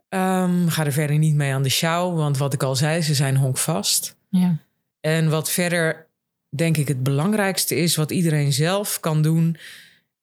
Ehm, 0.08 0.68
ga 0.68 0.84
er 0.84 0.92
verder 0.92 1.18
niet 1.18 1.34
mee 1.34 1.52
aan 1.52 1.62
de 1.62 1.68
sjouw. 1.68 2.12
Want 2.12 2.38
wat 2.38 2.52
ik 2.52 2.62
al 2.62 2.76
zei, 2.76 3.02
ze 3.02 3.14
zijn 3.14 3.36
honkvast. 3.36 4.16
Ja. 4.28 4.56
En 5.00 5.30
wat 5.30 5.50
verder, 5.50 6.06
denk 6.56 6.76
ik, 6.76 6.88
het 6.88 7.02
belangrijkste 7.02 7.76
is, 7.76 7.96
wat 7.96 8.10
iedereen 8.10 8.52
zelf 8.52 9.00
kan 9.00 9.22
doen. 9.22 9.56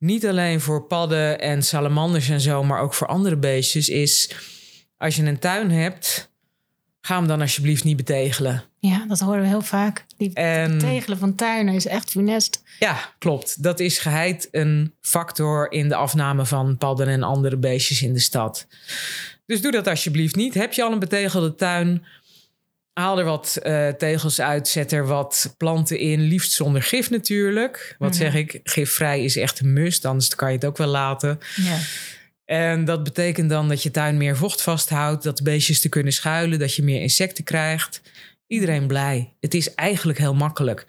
Niet 0.02 0.28
alleen 0.28 0.62
voor 0.62 0.84
padden 0.84 1.40
en 1.40 1.64
salamanders 1.64 2.30
en 2.30 2.42
zo, 2.42 2.64
maar 2.64 2.82
ook 2.82 2.94
voor 2.94 3.08
andere 3.08 3.38
beestjes, 3.38 3.90
is 3.90 4.32
als 4.98 5.16
je 5.16 5.24
een 5.24 5.40
tuin 5.40 5.72
hebt, 5.72 6.32
ga 7.02 7.16
hem 7.18 7.28
dan 7.28 7.42
alsjeblieft 7.42 7.84
niet 7.84 7.98
betegelen. 7.98 8.64
ja, 8.80 9.06
dat 9.08 9.20
horen 9.20 9.42
we 9.42 9.48
heel 9.48 9.62
vaak. 9.62 10.06
Die 10.18 10.34
En 10.34 10.78
tegelen 10.78 11.18
van 11.18 11.36
tuinen 11.36 11.74
is 11.74 11.86
echt 11.86 12.10
funest. 12.10 12.64
ja, 12.80 13.14
klopt. 13.18 13.64
Dat 13.64 13.80
is 13.80 13.98
geheid 14.00 14.48
een 14.52 14.94
factor 15.02 15.72
in 15.72 15.90
de 15.90 15.96
afname 15.96 16.46
van 16.46 16.78
padden 16.78 17.08
en 17.08 17.24
andere 17.24 17.58
beestjes 17.58 18.02
in 18.02 18.14
de 18.14 18.20
stad. 18.20 18.68
Dus 19.46 19.62
doe 19.62 19.72
dat 19.72 19.88
alsjeblieft 19.88 20.36
niet. 20.36 20.54
Heb 20.54 20.74
je 20.74 20.84
al 20.84 20.92
een 20.92 21.00
betegelde 21.00 21.56
tuin? 21.56 22.06
Haal 22.94 23.20
er 23.20 23.26
wat 23.26 23.56
eh, 23.62 23.88
tegels 23.88 24.42
uit, 24.42 24.68
zet 24.68 24.92
er 24.92 25.06
wat 25.08 25.54
planten 25.58 26.00
in, 26.00 26.22
liefst 26.22 26.52
zonder 26.52 26.82
gif 26.84 27.10
natuurlijk. 27.10 27.96
Wat 27.98 28.10
Mhm. 28.10 28.18
zeg 28.20 28.34
ik, 28.36 28.60
gifvrij 28.64 29.24
is 29.24 29.36
echt 29.36 29.60
een 29.60 29.74
must, 29.74 30.06
anders 30.06 30.36
kan 30.36 30.50
je 30.50 30.56
het 30.56 30.66
ook 30.66 30.78
wel 30.78 30.88
laten. 30.88 31.40
Ja. 31.56 31.78
En 32.46 32.86
dat 32.86 33.04
betekent 33.04 33.50
dan 33.50 33.68
dat 33.68 33.84
je 33.84 33.92
tuin 33.92 34.18
meer 34.18 34.38
vocht 34.38 34.62
vasthoudt, 34.62 35.24
dat 35.24 35.38
de 35.38 35.44
beestjes 35.44 35.80
te 35.80 35.90
kunnen 35.90 36.14
schuilen, 36.14 36.60
dat 36.60 36.76
je 36.76 36.84
meer 36.84 37.02
insecten 37.02 37.44
krijgt. 37.44 38.02
Iedereen 38.48 38.88
blij. 38.88 39.34
Het 39.40 39.54
is 39.54 39.74
eigenlijk 39.76 40.18
heel 40.20 40.34
makkelijk. 40.34 40.86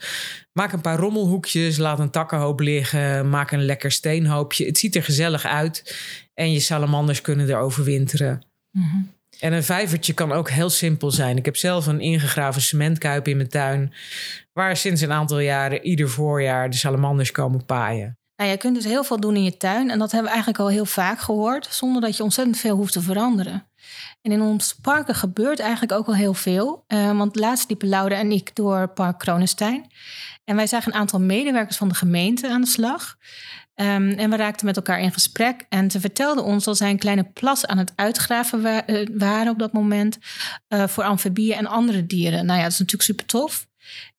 Maak 0.53 0.73
een 0.73 0.81
paar 0.81 0.99
rommelhoekjes, 0.99 1.77
laat 1.77 1.99
een 1.99 2.11
takkenhoop 2.11 2.61
liggen, 2.61 3.29
maak 3.29 3.51
een 3.53 3.65
lekker 3.65 3.93
steenhoopje. 3.93 4.67
Het 4.67 4.79
ziet 4.79 4.97
er 4.97 5.03
gezellig 5.03 5.45
uit 5.45 5.97
en 6.35 6.53
je 6.53 6.61
salamanders 6.61 7.21
kunnen 7.21 7.49
er 7.49 7.59
overwinteren. 7.59 8.43
Mhm. 8.71 8.97
En 9.43 9.53
een 9.53 9.65
vijvertje 9.65 10.13
kan 10.13 10.33
ook 10.33 10.51
heel 10.51 10.71
simpel 10.71 11.11
zijn. 11.11 11.37
Ik 11.37 11.45
heb 11.45 11.57
zelf 11.57 11.87
een 11.87 12.01
ingegraven 12.01 12.63
cementkuip 12.63 13.29
in 13.29 13.37
mijn 13.37 13.49
tuin, 13.49 13.93
waar 14.53 14.77
sinds 14.77 15.01
een 15.01 15.13
aantal 15.13 15.39
jaren 15.39 15.85
ieder 15.85 16.09
voorjaar 16.09 16.71
de 16.71 16.77
salamanders 16.77 17.31
komen 17.31 17.65
paaien. 17.65 18.19
Nou, 18.37 18.51
je 18.51 18.57
kunt 18.57 18.75
dus 18.75 18.85
heel 18.85 19.05
veel 19.05 19.21
doen 19.21 19.37
in 19.37 19.45
je 19.45 19.57
tuin. 19.57 19.91
En 19.91 19.99
dat 19.99 20.11
hebben 20.11 20.31
we 20.31 20.35
eigenlijk 20.35 20.65
al 20.65 20.69
heel 20.69 20.85
vaak 20.85 21.21
gehoord. 21.21 21.67
Zonder 21.71 22.03
dat 22.03 22.17
je 22.17 22.23
ontzettend 22.23 22.59
veel 22.59 22.77
hoeft 22.77 22.93
te 22.93 23.01
veranderen. 23.01 23.67
En 24.21 24.33
in 24.33 24.41
ons 24.41 24.75
parken 24.83 25.15
gebeurt 25.15 25.61
eigenlijk 25.61 25.93
ook 25.93 26.07
al 26.07 26.15
heel 26.15 26.35
veel. 26.35 26.85
Eh, 26.87 27.17
want 27.17 27.37
laatst 27.37 27.69
liepen 27.69 27.89
Laura 27.89 28.17
en 28.17 28.33
ik 28.33 28.55
door 28.55 28.89
Park 28.89 29.19
Kronenstein. 29.19 29.87
En 30.45 30.57
wij 30.57 30.67
zagen 30.67 30.93
een 30.93 30.99
aantal 30.99 31.21
medewerkers 31.21 31.77
van 31.77 31.89
de 31.89 31.95
gemeente 31.95 32.49
aan 32.49 32.61
de 32.61 32.67
slag. 32.67 33.17
Ehm, 33.75 34.09
en 34.09 34.31
we 34.31 34.37
raakten 34.37 34.67
met 34.67 34.77
elkaar 34.77 35.01
in 35.01 35.13
gesprek. 35.13 35.67
En 35.69 35.91
ze 35.91 36.01
vertelden 36.01 36.45
ons 36.45 36.65
dat 36.65 36.77
zij 36.77 36.91
een 36.91 36.99
kleine 36.99 37.25
plas 37.25 37.67
aan 37.67 37.79
het 37.79 37.93
uitgraven 37.97 38.63
wa- 38.63 38.87
eh, 38.87 39.07
waren 39.13 39.53
op 39.53 39.59
dat 39.59 39.73
moment. 39.73 40.19
eh, 40.69 40.87
voor 40.89 41.05
amfibieën 41.05 41.57
en 41.57 41.67
andere 41.67 42.07
dieren. 42.07 42.47
Nou 42.47 42.57
ja, 42.59 42.63
dat 42.65 42.73
is 42.73 42.79
natuurlijk 42.79 43.09
super 43.09 43.27
tof. 43.27 43.67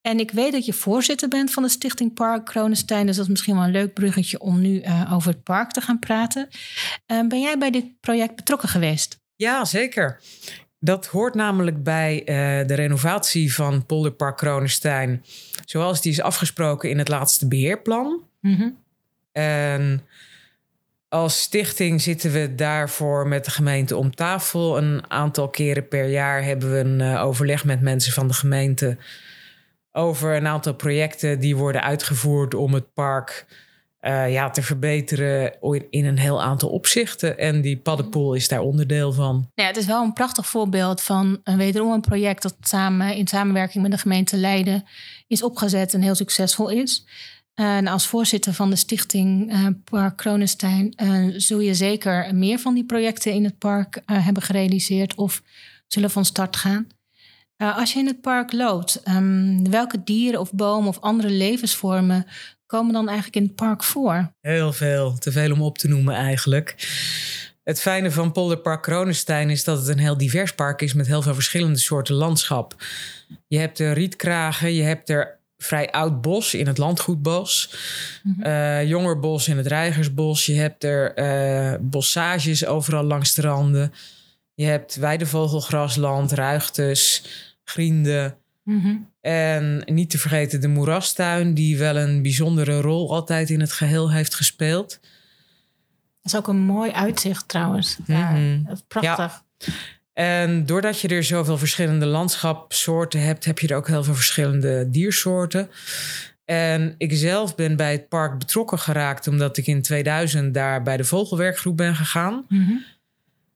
En 0.01 0.19
ik 0.19 0.31
weet 0.31 0.51
dat 0.51 0.65
je 0.65 0.73
voorzitter 0.73 1.27
bent 1.27 1.51
van 1.51 1.63
de 1.63 1.69
Stichting 1.69 2.13
Park 2.13 2.45
Kronenstein. 2.45 3.05
Dus 3.05 3.15
dat 3.15 3.25
is 3.25 3.31
misschien 3.31 3.55
wel 3.55 3.63
een 3.63 3.71
leuk 3.71 3.93
bruggetje 3.93 4.39
om 4.39 4.61
nu 4.61 4.79
eh, 4.79 5.13
over 5.13 5.31
het 5.31 5.43
park 5.43 5.71
te 5.71 5.81
gaan 5.81 5.99
praten. 5.99 6.47
Eh, 7.05 7.27
ben 7.27 7.41
jij 7.41 7.57
bij 7.57 7.71
dit 7.71 7.99
project 7.99 8.35
betrokken 8.35 8.69
geweest? 8.69 9.19
Ja, 9.35 9.65
zeker. 9.65 10.19
Dat 10.79 11.05
hoort 11.07 11.33
namelijk 11.35 11.83
bij 11.83 12.21
de 12.67 12.73
renovatie 12.73 13.53
van 13.53 13.85
Polderpark 13.85 14.37
Kronenstein. 14.37 15.23
Zoals 15.65 16.01
die 16.01 16.11
is 16.11 16.21
afgesproken 16.21 16.89
in 16.89 16.97
het 16.97 17.07
laatste 17.07 17.47
beheerplan. 17.47 18.21
En 19.33 20.05
als 21.09 21.41
stichting 21.41 22.01
zitten 22.01 22.31
we 22.31 22.55
daarvoor 22.55 23.27
met 23.27 23.45
de 23.45 23.51
gemeente 23.51 23.97
om 23.97 24.15
tafel. 24.15 24.77
Een 24.77 25.03
aantal 25.07 25.49
keren 25.49 25.87
per 25.87 26.07
jaar 26.07 26.43
hebben 26.43 26.71
we 26.71 26.77
een 26.77 27.01
eh, 27.01 27.23
overleg 27.23 27.65
met 27.65 27.81
mensen 27.81 28.13
van 28.13 28.27
de 28.27 28.33
gemeente 28.33 28.97
over 29.91 30.35
een 30.35 30.47
aantal 30.47 30.73
projecten 30.73 31.39
die 31.39 31.55
worden 31.55 31.83
uitgevoerd 31.83 32.53
om 32.53 32.73
het 32.73 32.93
park 32.93 33.45
eh, 33.99 34.31
ja, 34.31 34.49
te 34.49 34.61
verbeteren 34.61 35.57
in 35.89 36.05
een 36.05 36.17
heel 36.17 36.41
aantal 36.41 36.69
opzichten. 36.69 37.37
En 37.37 37.61
die 37.61 37.77
paddenpoel 37.77 38.33
is 38.33 38.47
daar 38.47 38.59
onderdeel 38.59 39.11
van. 39.13 39.33
Nou 39.35 39.47
ja, 39.53 39.65
het 39.65 39.77
is 39.77 39.85
wel 39.85 40.03
een 40.03 40.13
prachtig 40.13 40.47
voorbeeld 40.47 41.01
van 41.01 41.39
een 41.43 41.57
wederom 41.57 41.91
een 41.91 42.01
project 42.01 42.41
dat 42.41 42.55
samen 42.61 43.15
in 43.15 43.27
samenwerking 43.27 43.83
met 43.83 43.91
de 43.91 43.97
gemeente 43.97 44.37
Leiden 44.37 44.83
is 45.27 45.43
opgezet 45.43 45.93
en 45.93 46.01
heel 46.01 46.15
succesvol 46.15 46.69
is. 46.69 47.05
En 47.53 47.87
als 47.87 48.07
voorzitter 48.07 48.53
van 48.53 48.69
de 48.69 48.75
stichting 48.75 49.51
eh, 49.51 49.67
Park 49.83 50.17
Kronenstein 50.17 50.93
eh, 50.95 51.25
zul 51.37 51.59
je 51.59 51.73
zeker 51.73 52.35
meer 52.35 52.59
van 52.59 52.73
die 52.73 52.85
projecten 52.85 53.31
in 53.31 53.43
het 53.43 53.57
park 53.57 54.01
eh, 54.05 54.25
hebben 54.25 54.43
gerealiseerd 54.43 55.15
of 55.15 55.41
zullen 55.87 56.09
van 56.09 56.25
start 56.25 56.55
gaan. 56.55 56.87
Als 57.57 57.93
je 57.93 57.99
in 57.99 58.07
het 58.07 58.21
park 58.21 58.51
loopt, 58.51 59.01
ehm, 59.03 59.69
welke 59.69 60.03
dieren 60.03 60.39
of 60.39 60.53
bomen 60.53 60.89
of 60.89 60.99
andere 60.99 61.29
levensvormen 61.29 62.25
komen 62.65 62.93
dan 62.93 63.07
eigenlijk 63.07 63.35
in 63.35 63.43
het 63.43 63.55
park 63.55 63.83
voor? 63.83 64.33
Heel 64.41 64.73
veel, 64.73 65.17
te 65.17 65.31
veel 65.31 65.51
om 65.51 65.61
op 65.61 65.77
te 65.77 65.87
noemen 65.87 66.15
eigenlijk. 66.15 66.75
Het 67.63 67.81
fijne 67.81 68.11
van 68.11 68.31
Polderpark 68.31 68.81
Kronenstein 68.81 69.49
is 69.49 69.63
dat 69.63 69.77
het 69.77 69.87
een 69.87 69.97
heel 69.97 70.17
divers 70.17 70.53
park 70.53 70.81
is 70.81 70.93
met 70.93 71.07
heel 71.07 71.21
veel 71.21 71.33
verschillende 71.33 71.79
soorten 71.79 72.15
landschap. 72.15 72.75
Je 73.47 73.57
hebt 73.57 73.79
er 73.79 73.93
rietkragen, 73.93 74.73
je 74.73 74.83
hebt 74.83 75.09
er 75.09 75.39
vrij 75.63 75.91
oud 75.91 76.21
bos 76.21 76.53
in 76.53 76.67
het 76.67 76.77
landgoedbos, 76.77 77.75
eh, 78.39 78.83
jonger 78.87 79.19
bos 79.19 79.47
in 79.47 79.57
het 79.57 79.67
reigersbos. 79.67 80.45
Je 80.45 80.53
hebt 80.55 80.83
er 80.83 81.13
eh 81.13 81.79
bossages 81.81 82.65
overal 82.65 83.03
langs 83.03 83.33
de 83.33 83.41
randen. 83.41 83.93
Je 84.53 84.65
hebt 84.65 84.95
weidevogelgrasland, 84.95 86.31
ruigtes, 86.31 87.23
grienden. 87.63 88.37
En 89.21 89.81
niet 89.85 90.09
te 90.09 90.17
vergeten 90.17 90.61
de 90.61 90.67
moerastuin, 90.67 91.53
die 91.53 91.77
wel 91.77 91.95
een 91.97 92.21
bijzondere 92.21 92.81
rol 92.81 93.13
altijd 93.13 93.49
in 93.49 93.59
het 93.59 93.71
geheel 93.71 94.11
heeft 94.11 94.35
gespeeld. 94.35 94.99
Dat 96.21 96.33
is 96.33 96.35
ook 96.35 96.47
een 96.47 96.59
mooi 96.61 96.91
uitzicht 96.91 97.47
trouwens. 97.47 97.97
Ja, 98.05 98.31
Mhm. 98.31 98.71
is 98.71 98.83
prachtig. 98.87 99.43
En 100.13 100.65
doordat 100.65 100.99
je 100.99 101.07
er 101.07 101.23
zoveel 101.23 101.57
verschillende 101.57 102.05
landschapsoorten 102.05 103.21
hebt, 103.21 103.45
heb 103.45 103.59
je 103.59 103.67
er 103.67 103.75
ook 103.75 103.87
heel 103.87 104.03
veel 104.03 104.15
verschillende 104.15 104.89
diersoorten. 104.89 105.69
En 106.45 106.95
ik 106.97 107.13
zelf 107.13 107.55
ben 107.55 107.75
bij 107.75 107.91
het 107.91 108.07
park 108.07 108.37
betrokken 108.37 108.79
geraakt 108.79 109.27
omdat 109.27 109.57
ik 109.57 109.67
in 109.67 109.81
2000 109.81 110.53
daar 110.53 110.83
bij 110.83 110.97
de 110.97 111.03
vogelwerkgroep 111.03 111.77
ben 111.77 111.95
gegaan. 111.95 112.45
Mhm. 112.49 112.71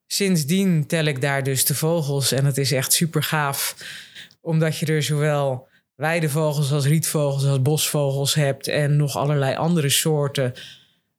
Sindsdien 0.07 0.87
tel 0.87 1.05
ik 1.05 1.21
daar 1.21 1.43
dus 1.43 1.65
de 1.65 1.75
vogels 1.75 2.31
en 2.31 2.45
het 2.45 2.57
is 2.57 2.71
echt 2.71 2.93
super 2.93 3.23
gaaf. 3.23 3.75
Omdat 4.41 4.77
je 4.77 4.85
er 4.85 5.03
zowel 5.03 5.67
weidevogels 5.95 6.71
als 6.71 6.85
rietvogels 6.85 7.45
als 7.45 7.61
bosvogels 7.61 8.33
hebt 8.33 8.67
en 8.67 8.95
nog 8.95 9.17
allerlei 9.17 9.55
andere 9.55 9.89
soorten. 9.89 10.53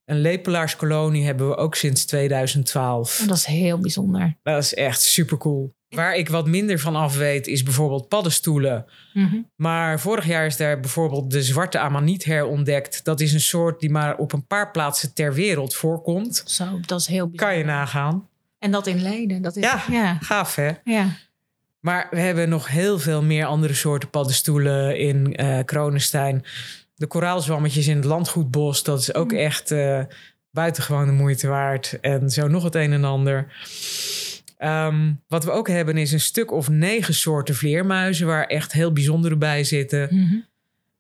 Een 0.09 0.21
lepelaarskolonie 0.21 1.25
hebben 1.25 1.49
we 1.49 1.57
ook 1.57 1.75
sinds 1.75 2.05
2012. 2.05 3.25
Dat 3.27 3.37
is 3.37 3.44
heel 3.44 3.79
bijzonder. 3.79 4.37
Dat 4.42 4.62
is 4.62 4.75
echt 4.75 5.03
super 5.03 5.38
cool. 5.38 5.75
Waar 5.88 6.16
ik 6.16 6.29
wat 6.29 6.47
minder 6.47 6.79
van 6.79 6.97
af 6.97 7.16
weet, 7.16 7.47
is 7.47 7.62
bijvoorbeeld 7.62 8.09
paddenstoelen. 8.09 8.85
Mhm. 9.12 9.37
Maar 9.57 10.01
vorig 10.01 10.27
jaar 10.27 10.47
is 10.47 10.57
daar 10.57 10.81
bijvoorbeeld 10.81 11.31
de 11.31 11.42
zwarte 11.42 11.79
amaniet 11.79 12.25
herontdekt. 12.25 13.05
Dat 13.05 13.21
is 13.21 13.33
een 13.33 13.40
soort 13.40 13.81
die 13.81 13.90
maar 13.90 14.16
op 14.16 14.33
een 14.33 14.47
paar 14.47 14.71
plaatsen 14.71 15.14
ter 15.14 15.35
wereld 15.35 15.75
voorkomt. 15.75 16.42
Zo, 16.47 16.64
dat 16.87 17.01
is 17.01 17.07
heel 17.07 17.29
bijzonder. 17.29 17.47
Kan 17.47 17.59
je 17.59 17.64
nagaan. 17.64 18.29
En 18.59 18.71
dat 18.71 18.87
in 18.87 19.03
Leiden. 19.03 19.42
Dat 19.42 19.57
is, 19.57 19.62
Ja. 19.62 19.85
ja. 19.90 20.18
Gaaf 20.21 20.55
hè? 20.55 20.71
ja. 20.85 21.07
Maar 21.81 22.07
we 22.11 22.18
hebben 22.21 22.49
nog 22.49 22.68
heel 22.68 22.99
veel 22.99 23.23
meer 23.23 23.47
andere 23.47 23.75
soorten 23.75 24.11
paddenstoelen 24.11 24.99
in 24.99 25.35
eh 25.35 25.59
Kronenstein. 25.64 26.44
De 26.99 27.07
koraalzwammetjes 27.07 27.87
in 27.87 27.97
het 27.97 28.05
landgoedbos, 28.05 28.83
dat 28.83 29.01
is 29.01 29.15
ook 29.15 29.33
echt 29.33 29.71
uh, 29.71 30.01
buitengewoon 30.51 31.07
de 31.07 31.13
moeite 31.13 31.49
waard. 31.49 31.99
En 32.01 32.31
zo 32.31 32.49
nog 32.49 32.63
het 32.63 32.75
een 32.75 32.93
en 32.93 33.05
ander. 33.05 33.47
Ehm, 34.57 35.13
wat 35.29 35.45
we 35.45 35.51
ook 35.51 35.69
hebben 35.69 35.97
is 35.97 36.13
een 36.13 36.21
stuk 36.21 36.53
of 36.53 36.69
negen 36.69 37.15
soorten 37.15 37.55
vleermuizen... 37.55 38.27
waar 38.27 38.45
echt 38.45 38.73
heel 38.73 38.93
bijzondere 38.93 39.37
bij 39.37 39.65
zitten. 39.65 40.09
Mhm. 40.11 40.37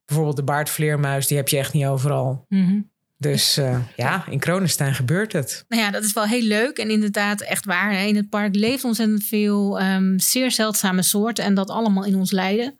Bijvoorbeeld 0.04 0.36
de 0.36 0.42
baardvleermuis, 0.42 1.26
die 1.26 1.36
heb 1.36 1.48
je 1.48 1.58
echt 1.58 1.72
niet 1.72 1.86
overal. 1.86 2.44
Mhm. 2.48 2.80
Dus 3.16 3.56
eh, 3.56 3.78
ja, 3.96 4.24
in 4.30 4.38
Kronenstein 4.38 4.94
gebeurt 4.94 5.32
het. 5.32 5.64
Nou 5.68 5.82
ja, 5.82 5.90
dat 5.90 6.04
is 6.04 6.12
wel 6.12 6.24
heel 6.24 6.42
leuk 6.42 6.78
en 6.78 6.90
inderdaad 6.90 7.40
echt 7.40 7.64
waar. 7.64 7.92
hè. 7.92 8.04
In 8.04 8.16
het 8.16 8.28
park 8.28 8.54
leeft 8.54 8.84
ontzettend 8.84 9.24
veel 9.24 9.78
ehm, 9.78 10.18
zeer 10.18 10.50
zeldzame 10.50 11.02
soorten 11.02 11.44
en 11.44 11.54
dat 11.54 11.70
allemaal 11.70 12.04
in 12.04 12.14
ons 12.14 12.30
lijden. 12.30 12.78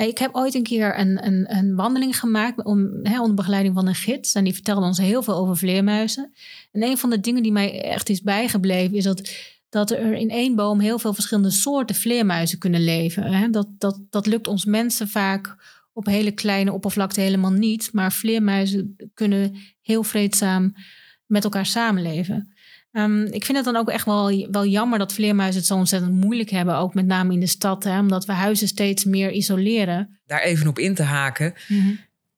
Eh, 0.00 0.06
Ik 0.06 0.18
heb 0.18 0.34
ooit 0.34 0.54
een 0.54 0.62
keer 0.62 0.98
een, 0.98 1.26
een, 1.26 1.56
een 1.56 1.74
wandeling 1.74 2.18
gemaakt 2.18 2.64
om, 2.64 3.02
onder 3.04 3.34
begeleiding 3.34 3.74
van 3.74 3.86
een 3.86 3.94
gids. 3.94 4.34
En 4.34 4.44
die 4.44 4.52
vertelde 4.52 4.86
ons 4.86 4.98
heel 4.98 5.22
veel 5.22 5.34
over 5.34 5.56
vleermuizen. 5.56 6.32
En 6.72 6.82
een 6.82 6.98
van 6.98 7.10
de 7.10 7.20
dingen 7.20 7.42
die 7.42 7.52
mij 7.52 7.82
echt 7.82 8.08
is 8.08 8.22
bijgebleven 8.22 8.96
is 8.96 9.04
dat, 9.04 9.30
dat 9.68 9.90
er 9.90 10.12
in 10.12 10.30
één 10.30 10.54
boom 10.54 10.80
heel 10.80 10.98
veel 10.98 11.14
verschillende 11.14 11.50
soorten 11.50 11.96
vleermuizen 11.96 12.58
kunnen 12.58 12.84
leven. 12.84 13.52
Dat, 13.52 13.68
dat, 13.78 14.00
dat 14.10 14.26
lukt 14.26 14.46
ons 14.48 14.64
mensen 14.64 15.08
vaak 15.08 15.56
op 15.92 16.06
hele 16.06 16.30
kleine 16.32 16.72
oppervlakte 16.72 17.20
helemaal 17.20 17.52
niet. 17.52 17.92
Maar 17.92 18.12
vleermuizen 18.12 18.96
kunnen 19.14 19.56
heel 19.80 20.02
vreedzaam 20.02 20.74
met 21.26 21.44
elkaar 21.44 21.66
samenleven. 21.66 22.52
Ehm, 22.92 23.22
ik 23.22 23.44
vind 23.44 23.56
het 23.56 23.64
dan 23.64 23.76
ook 23.76 23.90
echt 23.90 24.04
wel, 24.04 24.48
wel 24.50 24.66
jammer 24.66 24.98
dat 24.98 25.12
vleermuizen 25.12 25.58
het 25.58 25.68
zo 25.68 25.74
ontzettend 25.74 26.12
moeilijk 26.12 26.50
hebben. 26.50 26.76
Ook 26.76 26.94
met 26.94 27.06
name 27.06 27.32
in 27.32 27.40
de 27.40 27.46
stad, 27.46 27.84
hè, 27.84 27.98
omdat 27.98 28.24
we 28.24 28.32
huizen 28.32 28.68
steeds 28.68 29.04
meer 29.04 29.30
isoleren. 29.30 30.20
Daar 30.26 30.40
even 30.40 30.68
op 30.68 30.78
in 30.78 30.94
te 30.94 31.02
haken. 31.02 31.54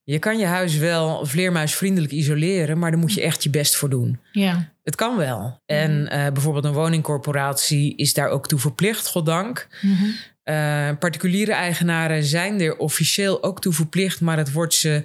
Je 0.05 0.19
kan 0.19 0.38
je 0.38 0.47
huis 0.47 0.77
wel 0.77 1.27
vleermuisvriendelijk 1.27 2.12
isoleren, 2.12 2.79
maar 2.79 2.91
daar 2.91 3.01
moet 3.01 3.15
je 3.15 3.23
echt 3.23 3.43
je 3.43 3.51
best 3.51 3.77
voor 3.77 3.91
doen. 3.91 4.19
Ja. 4.33 4.73
Het 4.83 4.95
kan 4.95 5.17
wel. 5.17 5.61
En 5.67 6.09
eh, 6.09 6.33
bijvoorbeeld 6.33 6.65
een 6.65 6.73
woningcorporatie 6.73 7.97
is 7.97 8.15
daar 8.15 8.29
ook 8.29 8.49
toe 8.49 8.59
verplicht, 8.59 9.07
goddank. 9.07 9.69
Mhm. 9.81 10.05
Eh, 10.43 10.91
particuliere 10.99 11.53
eigenaren 11.53 12.25
zijn 12.25 12.61
er 12.61 12.77
officieel 12.77 13.43
ook 13.43 13.61
toe 13.61 13.73
verplicht, 13.73 14.21
maar 14.21 14.37
het 14.37 14.53
wordt 14.53 14.75
ze 14.75 15.05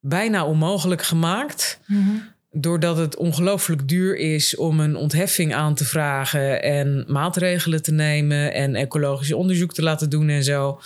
bijna 0.00 0.44
onmogelijk 0.44 1.02
gemaakt. 1.02 1.80
Mhm. 1.86 2.16
Doordat 2.50 2.96
het 2.96 3.16
ongelooflijk 3.16 3.88
duur 3.88 4.16
is 4.16 4.56
om 4.56 4.80
een 4.80 4.96
ontheffing 4.96 5.54
aan 5.54 5.74
te 5.74 5.84
vragen 5.84 6.62
en 6.62 7.04
maatregelen 7.08 7.82
te 7.82 7.92
nemen 7.92 8.52
en 8.52 8.74
ecologisch 8.74 9.32
onderzoek 9.32 9.74
te 9.74 9.82
laten 9.82 10.10
doen 10.10 10.28
en 10.28 10.44
zo. 10.44 10.80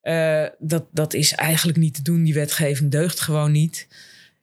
Eh, 0.00 0.44
dat, 0.58 0.84
dat 0.92 1.14
is 1.14 1.32
eigenlijk 1.32 1.78
niet 1.78 1.94
te 1.94 2.02
doen. 2.02 2.22
Die 2.22 2.34
wetgeving 2.34 2.90
deugt 2.90 3.20
gewoon 3.20 3.52
niet. 3.52 3.88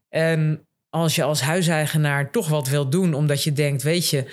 En 0.10 0.68
als 0.90 1.16
je 1.16 1.24
als 1.24 1.42
huiseigenaar 1.42 2.32
toch 2.32 2.48
wat 2.48 2.68
wil 2.68 2.90
doen, 2.90 3.14
omdat 3.14 3.44
je 3.44 3.54
denkt, 3.54 3.84
weet 3.84 4.10
je, 4.10 4.26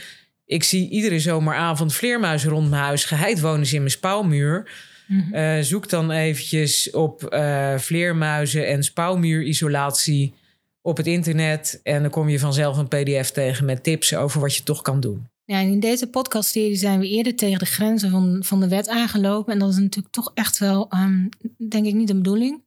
ik 0.46 0.64
zie 0.64 0.90
iedere 0.90 1.20
zomeravond 1.20 1.94
vleermuizen 1.94 2.50
rond 2.50 2.70
mijn 2.70 2.82
huis, 2.82 3.04
geheid 3.04 3.40
wonen 3.40 3.66
ze 3.66 3.74
in 3.74 3.80
mijn 3.80 3.92
spouwmuur. 3.92 4.70
Mhm. 5.06 5.34
Eh, 5.34 5.60
zoek 5.60 5.88
dan 5.88 6.10
eventjes 6.10 6.90
op 6.90 7.24
eh, 7.24 7.78
vleermuizen 7.78 8.66
en 8.66 8.82
spouwmuurisolatie 8.82 10.34
op 10.84 10.96
het 10.96 11.06
internet. 11.06 11.80
En 11.82 12.02
dan 12.02 12.10
kom 12.10 12.28
je 12.28 12.38
vanzelf 12.38 12.76
een 12.76 12.88
pdf 12.88 13.30
tegen 13.30 13.64
met 13.64 13.82
tips 13.82 14.14
over 14.14 14.40
wat 14.40 14.56
je 14.56 14.62
toch 14.62 14.82
kan 14.82 15.00
doen. 15.00 15.28
Ja, 15.44 15.58
in 15.58 15.80
deze 15.80 16.06
podcastserie 16.06 16.76
zijn 16.76 16.98
we 17.00 17.08
eerder 17.08 17.36
tegen 17.36 17.58
de 17.58 17.64
grenzen 17.64 18.10
van, 18.10 18.38
van 18.44 18.60
de 18.60 18.68
wet 18.68 18.88
aangelopen. 18.88 19.52
En 19.52 19.58
dat 19.58 19.70
is 19.70 19.76
natuurlijk 19.78 20.14
toch 20.14 20.30
echt 20.34 20.58
wel, 20.58 20.88
ehm, 20.90 21.26
denk 21.68 21.86
ik, 21.86 21.94
niet 21.94 22.08
de 22.08 22.14
bedoeling. 22.14 22.64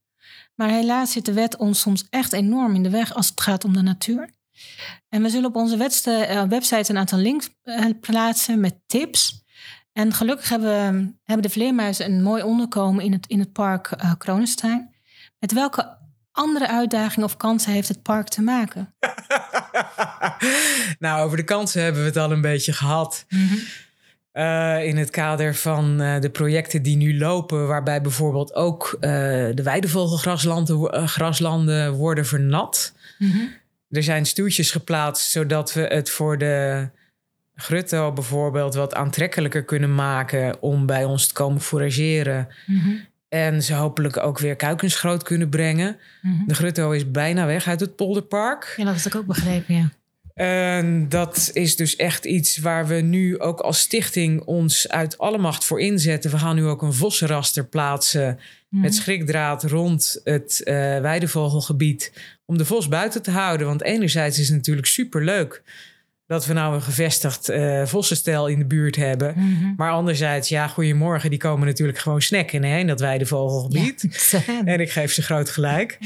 Maar 0.56 0.70
helaas 0.70 1.12
zit 1.12 1.26
de 1.26 1.34
wet 1.34 1.58
ons 1.58 1.80
soms 1.80 2.06
echt 2.10 2.34
enorm 2.34 2.76
in 2.76 2.84
de 2.84 2.90
weg 2.90 3.14
als 3.14 3.30
het 3.30 3.42
gaat 3.42 3.64
om 3.66 3.74
de 3.74 3.82
natuur. 3.82 4.30
En 5.10 5.22
we 5.22 5.30
zullen 5.30 5.50
op 5.50 5.56
onze 5.56 5.76
eh, 6.04 6.44
website 6.44 6.92
een 6.92 6.98
aantal 6.98 7.20
links 7.20 7.50
eh, 7.64 7.86
plaatsen 8.02 8.60
met 8.60 8.76
tips. 8.88 9.44
En 9.94 10.14
gelukkig 10.14 10.50
hebben, 10.50 10.70
we- 10.70 11.14
hebben 11.24 11.46
de 11.46 11.54
vleermuizen 11.54 12.06
een 12.12 12.24
mooi 12.24 12.44
onderkomen 12.44 13.04
in 13.04 13.12
het, 13.12 13.28
in 13.28 13.40
het 13.40 13.52
park 13.52 13.92
eh 13.92 14.12
Kronenstein. 14.18 14.96
Met 15.40 15.54
welke 15.54 15.97
andere 16.38 16.68
uitdagingen 16.68 17.26
of 17.26 17.38
kansen 17.38 17.72
heeft 17.72 17.88
het 17.88 18.02
park 18.02 18.28
te 18.28 18.42
maken? 18.42 18.94
nou, 21.00 21.26
over 21.26 21.38
de 21.38 21.44
kansen 21.44 21.84
hebben 21.84 22.02
we 22.02 22.08
het 22.08 22.18
al 22.18 22.32
een 22.32 22.42
beetje 22.42 22.74
gehad. 22.74 23.26
Eh, 24.38 24.84
in 24.84 24.98
het 24.98 25.10
kader 25.10 25.56
van 25.56 26.02
eh, 26.02 26.20
de 26.22 26.30
projecten 26.30 26.82
die 26.82 26.98
nu 26.98 27.18
lopen, 27.18 27.68
waarbij 27.68 28.02
bijvoorbeeld 28.02 28.54
ook 28.54 28.98
eh, 29.00 29.10
de 29.54 29.62
weidevogelgraslanden 29.64 31.08
graslanden 31.10 31.94
worden 31.94 32.26
vernat. 32.26 32.94
Mhm. 33.18 33.38
Er 33.90 34.04
zijn 34.04 34.26
stuurtjes 34.26 34.72
geplaatst 34.72 35.32
zodat 35.32 35.74
we 35.74 35.82
het 35.82 36.10
voor 36.10 36.38
de 36.38 36.88
grutto 37.56 38.14
bijvoorbeeld 38.14 38.76
wat 38.76 38.96
aantrekkelijker 38.96 39.64
kunnen 39.64 39.96
maken 39.96 40.62
om 40.62 40.86
bij 40.86 41.06
ons 41.06 41.28
te 41.28 41.34
komen 41.34 41.62
forageren. 41.62 42.48
Mhm. 42.66 42.96
En 43.30 43.64
ze 43.64 43.74
hopelijk 43.74 44.18
ook 44.18 44.40
weer 44.40 44.56
kuikens 44.56 44.96
groot 44.96 45.24
kunnen 45.24 45.50
brengen. 45.50 45.98
Mhm. 46.22 46.48
De 46.48 46.56
grutto 46.56 46.92
is 46.92 47.12
bijna 47.12 47.46
weg 47.46 47.68
uit 47.68 47.80
het 47.80 47.96
polderpark. 47.96 48.74
Ja, 48.78 48.84
dat 48.86 48.96
had 48.96 49.06
ik 49.06 49.16
ook 49.16 49.26
begrepen, 49.26 49.76
ja. 49.76 49.90
En 50.34 51.10
dat 51.10 51.50
is 51.54 51.76
dus 51.76 51.96
echt 51.96 52.26
iets 52.26 52.58
waar 52.58 52.88
we 52.88 52.96
nu 52.96 53.40
ook 53.40 53.60
als 53.60 53.80
stichting 53.80 54.42
ons 54.42 54.90
uit 54.90 55.18
alle 55.18 55.38
macht 55.38 55.66
voor 55.66 55.82
inzetten. 55.82 56.32
We 56.32 56.38
gaan 56.38 56.56
nu 56.56 56.66
ook 56.66 56.82
een 56.82 56.94
vossenraster 56.94 57.66
plaatsen 57.66 58.40
Mhm. 58.70 58.82
met 58.82 58.96
schrikdraad 58.96 59.64
rond 59.64 60.22
het 60.24 60.62
eh 60.64 60.74
weidevogelgebied. 61.00 62.12
Om 62.46 62.58
de 62.58 62.66
vos 62.66 62.88
buiten 62.88 63.22
te 63.22 63.32
houden. 63.32 63.68
Want 63.68 63.82
enerzijds 63.84 64.40
is 64.40 64.48
het 64.48 64.56
natuurlijk 64.58 64.88
superleuk 64.88 65.62
dat 66.28 66.46
we 66.46 66.54
nou 66.54 66.76
een 66.76 66.82
gevestigd 66.82 67.50
eh 67.50 67.86
vossenstel 67.86 68.48
in 68.48 68.60
de 68.60 68.66
buurt 68.66 68.96
hebben. 68.96 69.34
Mhm. 69.38 69.74
Maar 69.78 69.92
anderzijds, 69.92 70.50
ja, 70.50 70.68
goedemorgen, 70.68 71.30
die 71.30 71.40
komen 71.40 71.68
natuurlijk 71.68 71.98
gewoon 71.98 72.22
snacken 72.22 72.64
hè, 72.64 72.78
in 72.78 72.88
dat 72.88 73.00
weidevogelgebied. 73.00 74.30
Ja. 74.32 74.42
En 74.74 74.80
ik 74.80 74.92
geef 74.92 75.12
ze 75.14 75.22
groot 75.22 75.50
gelijk. 75.50 75.98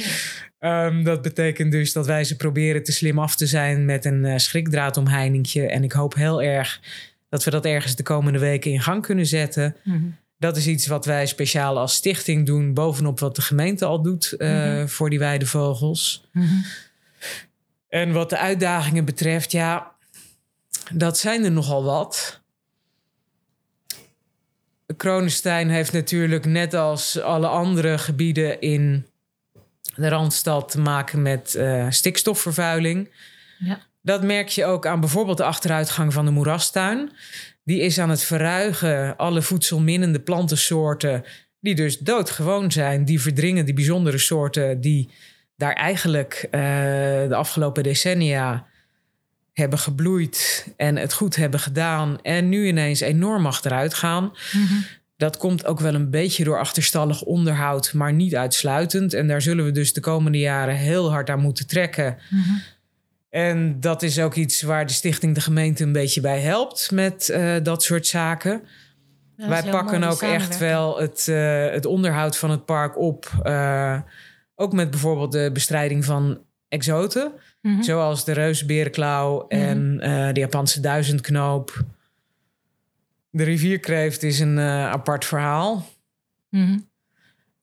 Ehm, 0.60 1.04
dat 1.04 1.22
betekent 1.22 1.72
dus 1.72 1.94
dat 1.94 2.06
wij 2.06 2.24
ze 2.24 2.36
proberen 2.36 2.84
te 2.84 2.92
slim 2.92 3.20
af 3.20 3.36
te 3.36 3.46
zijn 3.48 3.86
met 3.86 4.06
een 4.06 4.26
eh, 4.26 4.38
schrikdraadomheiningje. 4.38 5.68
En 5.68 5.84
ik 5.84 5.92
hoop 5.92 6.16
heel 6.16 6.42
erg 6.42 6.80
dat 7.30 7.44
we 7.44 7.52
dat 7.52 7.66
ergens 7.66 7.96
de 7.96 8.04
komende 8.04 8.40
weken 8.40 8.72
in 8.72 8.82
gang 8.82 9.02
kunnen 9.02 9.26
zetten. 9.26 9.76
Mhm. 9.84 10.00
Dat 10.38 10.58
is 10.58 10.68
iets 10.68 10.88
wat 10.88 11.06
wij 11.06 11.26
speciaal 11.26 11.78
als 11.80 11.94
stichting 11.94 12.46
doen, 12.46 12.74
bovenop 12.74 13.20
wat 13.20 13.36
de 13.36 13.42
gemeente 13.42 13.86
al 13.86 14.02
doet 14.02 14.32
eh, 14.32 14.50
Mhm. 14.50 14.88
voor 14.88 15.10
die 15.10 15.20
weidevogels. 15.20 16.28
Mhm. 16.34 16.46
En 17.90 18.12
wat 18.12 18.30
de 18.30 18.38
uitdagingen 18.38 19.06
betreft, 19.06 19.52
ja, 19.52 19.91
dat 20.94 21.18
zijn 21.18 21.44
er 21.44 21.52
nogal 21.52 21.84
wat. 21.84 22.42
Kronenstein 24.98 25.70
heeft 25.70 25.92
natuurlijk 25.92 26.46
net 26.46 26.74
als 26.74 27.22
alle 27.22 27.48
andere 27.48 27.98
gebieden 27.98 28.62
in 28.62 29.06
de 29.96 30.10
Randstad 30.10 30.72
te 30.72 30.80
maken 30.80 31.22
met 31.22 31.56
eh, 31.56 31.86
stikstofvervuiling. 31.90 33.10
Ja. 33.60 33.80
Dat 34.02 34.24
merk 34.24 34.48
je 34.48 34.66
ook 34.66 34.86
aan 34.86 35.00
bijvoorbeeld 35.00 35.38
de 35.38 35.44
achteruitgang 35.44 36.14
van 36.14 36.26
de 36.26 36.32
moerastuin. 36.32 37.12
Die 37.64 37.80
is 37.80 38.00
aan 38.00 38.10
het 38.10 38.24
verruigen 38.24 39.18
alle 39.18 39.42
voedselminnende 39.42 40.20
plantensoorten 40.20 41.24
die 41.60 41.76
dus 41.76 41.98
doodgewoon 41.98 42.72
zijn. 42.72 43.06
Die 43.06 43.22
verdringen 43.22 43.66
die 43.66 43.74
bijzondere 43.74 44.18
soorten 44.18 44.82
die 44.82 45.10
daar 45.56 45.74
eigenlijk 45.74 46.48
eh, 46.52 46.62
de 47.28 47.36
afgelopen 47.36 47.84
decennia 47.84 48.68
hebben 49.54 49.80
gebloeid 49.80 50.68
en 50.78 50.96
het 50.98 51.14
goed 51.14 51.36
hebben 51.36 51.60
gedaan 51.60 52.22
en 52.22 52.50
nu 52.50 52.68
ineens 52.68 53.00
enorm 53.00 53.46
achteruit 53.46 53.94
gaan. 53.94 54.24
Mhm. 54.52 54.74
Dat 55.18 55.38
komt 55.38 55.66
ook 55.66 55.80
wel 55.80 55.94
een 55.94 56.10
beetje 56.10 56.44
door 56.44 56.60
achterstallig 56.60 57.22
onderhoud, 57.22 57.94
maar 57.94 58.14
niet 58.14 58.36
uitsluitend. 58.36 59.14
En 59.14 59.28
daar 59.28 59.42
zullen 59.42 59.66
we 59.66 59.72
dus 59.72 59.94
de 59.94 60.00
komende 60.02 60.38
jaren 60.38 60.76
heel 60.76 61.12
hard 61.12 61.30
aan 61.30 61.40
moeten 61.40 61.68
trekken. 61.68 62.18
Mhm. 62.30 62.50
En 63.30 63.80
dat 63.80 64.04
is 64.04 64.20
ook 64.20 64.36
iets 64.36 64.62
waar 64.62 64.86
de 64.86 64.94
stichting 64.94 65.36
de 65.36 65.42
gemeente 65.42 65.84
een 65.84 65.92
beetje 65.92 66.22
bij 66.22 66.40
helpt 66.40 66.92
met 66.92 67.30
eh, 67.30 67.56
dat 67.64 67.84
soort 67.84 68.08
zaken. 68.08 68.62
Dat 69.38 69.48
Wij 69.48 69.64
pakken 69.64 70.04
ook 70.04 70.22
echt 70.22 70.58
wel 70.58 71.00
het, 71.00 71.28
eh, 71.28 71.70
het 71.70 71.86
onderhoud 71.86 72.38
van 72.38 72.50
het 72.50 72.66
park 72.66 72.98
op. 72.98 73.32
eh, 73.44 74.00
ook 74.56 74.74
met 74.74 74.90
bijvoorbeeld 74.90 75.32
de 75.32 75.50
bestrijding 75.54 76.06
van 76.06 76.40
exoten. 76.68 77.32
Mhm. 77.62 77.82
Zoals 77.82 78.26
de 78.26 78.32
reusberenklauw 78.32 79.48
en 79.48 80.00
eh, 80.00 80.34
de 80.34 80.40
Japanse 80.40 80.80
duizendknoop. 80.80 81.86
De 83.30 83.44
rivierkreeft 83.44 84.24
is 84.24 84.40
een 84.40 84.58
eh, 84.58 84.90
apart 84.90 85.26
verhaal. 85.26 85.90
Mhm. 86.50 86.78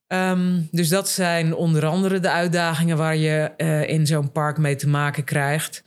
Ehm, 0.07 0.61
dus 0.71 0.89
dat 0.89 1.09
zijn 1.09 1.55
onder 1.55 1.85
andere 1.85 2.19
de 2.19 2.29
uitdagingen 2.29 2.97
waar 2.97 3.15
je 3.15 3.51
eh, 3.57 3.89
in 3.89 4.07
zo'n 4.07 4.31
park 4.31 4.57
mee 4.57 4.75
te 4.75 4.87
maken 4.87 5.23
krijgt. 5.23 5.83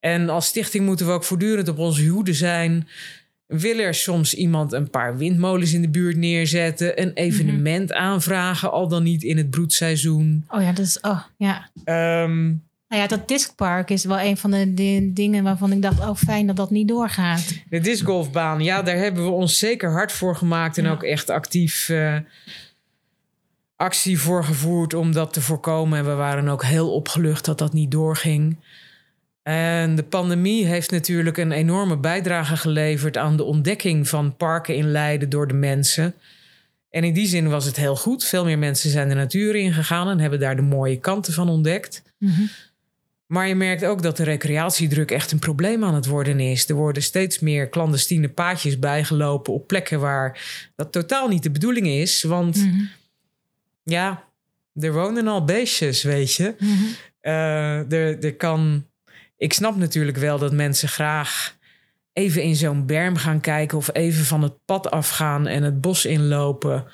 En 0.00 0.28
als 0.28 0.46
stichting 0.46 0.86
moeten 0.86 1.06
we 1.06 1.12
ook 1.12 1.24
voortdurend 1.24 1.68
op 1.68 1.78
onze 1.78 2.06
hoede 2.06 2.32
zijn. 2.32 2.88
Wil 3.46 3.78
er 3.78 3.94
soms 3.94 4.34
iemand 4.34 4.72
een 4.72 4.90
paar 4.90 5.16
windmolens 5.16 5.72
in 5.72 5.82
de 5.82 5.88
buurt 5.88 6.16
neerzetten? 6.16 7.02
Een 7.02 7.12
evenement 7.12 7.92
aanvragen, 7.92 8.70
al 8.70 8.88
dan 8.88 9.02
niet 9.02 9.22
in 9.22 9.36
het 9.36 9.50
broedseizoen? 9.50 10.44
Oh 10.48 10.62
ja, 10.62 10.72
dat 10.72 10.84
is. 10.84 11.00
Oh 11.00 11.22
ja. 11.36 11.70
Ehm, 11.84 12.52
Nou 12.88 13.02
ja, 13.02 13.08
dat 13.08 13.28
discpark 13.28 13.90
is 13.90 14.04
wel 14.04 14.20
een 14.20 14.36
van 14.36 14.50
de, 14.50 14.74
di- 14.74 15.12
dingen 15.12 15.44
waarvan 15.44 15.72
ik 15.72 15.82
dacht: 15.82 16.00
oh, 16.00 16.14
fijn 16.16 16.46
dat 16.46 16.56
dat 16.56 16.70
niet 16.70 16.88
doorgaat. 16.88 17.54
de 17.70 17.80
discgolfbaan, 17.80 18.60
ja, 18.62 18.82
daar 18.82 18.96
hebben 18.96 19.24
we 19.24 19.30
ons 19.30 19.58
zeker 19.58 19.90
hard 19.90 20.12
voor 20.12 20.36
gemaakt 20.36 20.78
en 20.78 20.84
Ja. 20.84 20.90
ook 20.90 21.02
echt 21.02 21.30
actief 21.30 21.88
eh, 21.88 22.16
actie 23.76 24.18
voor 24.18 24.44
gevoerd 24.44 24.94
om 24.94 25.12
dat 25.12 25.32
te 25.32 25.40
voorkomen. 25.40 25.98
En 25.98 26.04
we 26.04 26.14
waren 26.14 26.48
ook 26.48 26.64
heel 26.64 26.92
opgelucht 26.92 27.44
dat 27.44 27.58
dat 27.58 27.72
niet 27.72 27.90
doorging. 27.90 28.56
En 29.42 29.94
de 29.94 30.02
pandemie 30.02 30.66
heeft 30.66 30.90
natuurlijk 30.90 31.36
een 31.36 31.52
enorme 31.52 31.96
bijdrage 31.98 32.56
geleverd 32.56 33.16
aan 33.16 33.36
de 33.36 33.44
ontdekking 33.44 34.08
van 34.08 34.36
parken 34.36 34.76
in 34.76 34.90
Leiden 34.90 35.28
door 35.28 35.48
de 35.48 35.54
mensen. 35.54 36.14
En 36.90 37.04
in 37.04 37.12
die 37.14 37.26
zin 37.26 37.48
was 37.48 37.64
het 37.64 37.76
heel 37.76 37.96
goed. 37.96 38.24
Veel 38.24 38.44
meer 38.44 38.58
mensen 38.58 38.90
zijn 38.90 39.08
de 39.08 39.14
natuur 39.14 39.54
ingegaan 39.54 40.08
en 40.08 40.18
hebben 40.20 40.40
daar 40.40 40.56
de 40.56 40.62
mooie 40.62 40.98
kanten 41.00 41.32
van 41.32 41.48
ontdekt. 41.48 42.02
Mhm. 42.18 42.40
Maar 43.28 43.48
je 43.48 43.54
merkt 43.54 43.84
ook 43.84 44.02
dat 44.02 44.16
de 44.16 44.22
recreatiedruk 44.24 45.10
echt 45.10 45.32
een 45.32 45.38
probleem 45.38 45.84
aan 45.84 45.94
het 45.94 46.06
worden 46.06 46.40
is. 46.40 46.68
Er 46.68 46.74
worden 46.74 47.02
steeds 47.02 47.38
meer 47.38 47.68
clandestine 47.68 48.28
paadjes 48.28 48.78
bijgelopen 48.78 49.52
op 49.52 49.66
plekken 49.66 50.00
waar 50.00 50.40
dat 50.76 50.92
totaal 50.92 51.28
niet 51.28 51.42
de 51.42 51.50
bedoeling 51.50 51.86
is. 51.86 52.22
Want 52.22 52.56
Mhm. 52.56 52.80
ja, 53.82 54.24
er 54.74 54.92
wonen 54.92 55.26
al 55.26 55.44
beestjes, 55.44 56.02
weet 56.02 56.34
je. 56.34 56.54
Mhm. 56.58 56.72
Eh, 57.20 57.92
er, 57.92 58.24
er 58.24 58.34
kan. 58.36 58.86
Ik 59.36 59.52
snap 59.52 59.76
natuurlijk 59.76 60.16
wel 60.16 60.38
dat 60.38 60.52
mensen 60.52 60.88
graag 60.88 61.56
even 62.12 62.42
in 62.42 62.56
zo'n 62.56 62.86
berm 62.86 63.16
gaan 63.16 63.40
kijken 63.40 63.78
of 63.78 63.90
even 63.92 64.24
van 64.24 64.42
het 64.42 64.64
pad 64.64 64.90
afgaan 64.90 65.46
en 65.46 65.62
het 65.62 65.80
bos 65.80 66.04
inlopen. 66.04 66.84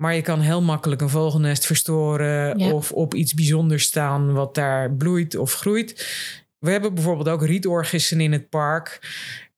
Maar 0.00 0.14
je 0.14 0.22
kan 0.22 0.40
heel 0.40 0.62
makkelijk 0.62 1.00
een 1.00 1.08
vogelnest 1.08 1.66
verstoren 1.66 2.58
Ja. 2.58 2.72
of 2.72 2.92
op 2.92 3.14
iets 3.14 3.34
bijzonders 3.34 3.84
staan 3.84 4.32
wat 4.32 4.54
daar 4.54 4.92
bloeit 4.92 5.36
of 5.36 5.54
groeit. 5.54 6.08
We 6.58 6.70
hebben 6.70 6.94
bijvoorbeeld 6.94 7.28
ook 7.28 7.44
rietorgissen 7.44 8.20
in 8.20 8.32
het 8.32 8.48
park. 8.48 8.98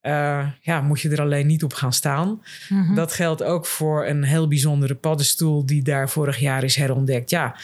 Eh, 0.01 0.47
ja, 0.61 0.81
moet 0.81 1.01
je 1.01 1.09
er 1.09 1.21
alleen 1.21 1.47
niet 1.47 1.65
op 1.65 1.73
gaan 1.73 1.93
staan. 1.93 2.43
Mhm. 2.69 2.95
Dat 2.95 3.13
geldt 3.13 3.43
ook 3.43 3.67
voor 3.67 4.07
een 4.07 4.23
heel 4.23 4.49
bijzondere 4.49 4.95
paddenstoel 4.95 5.67
die 5.67 5.83
daar 5.83 6.11
vorig 6.11 6.39
jaar 6.39 6.65
is 6.65 6.77
herontdekt. 6.77 7.31
Ja, 7.31 7.57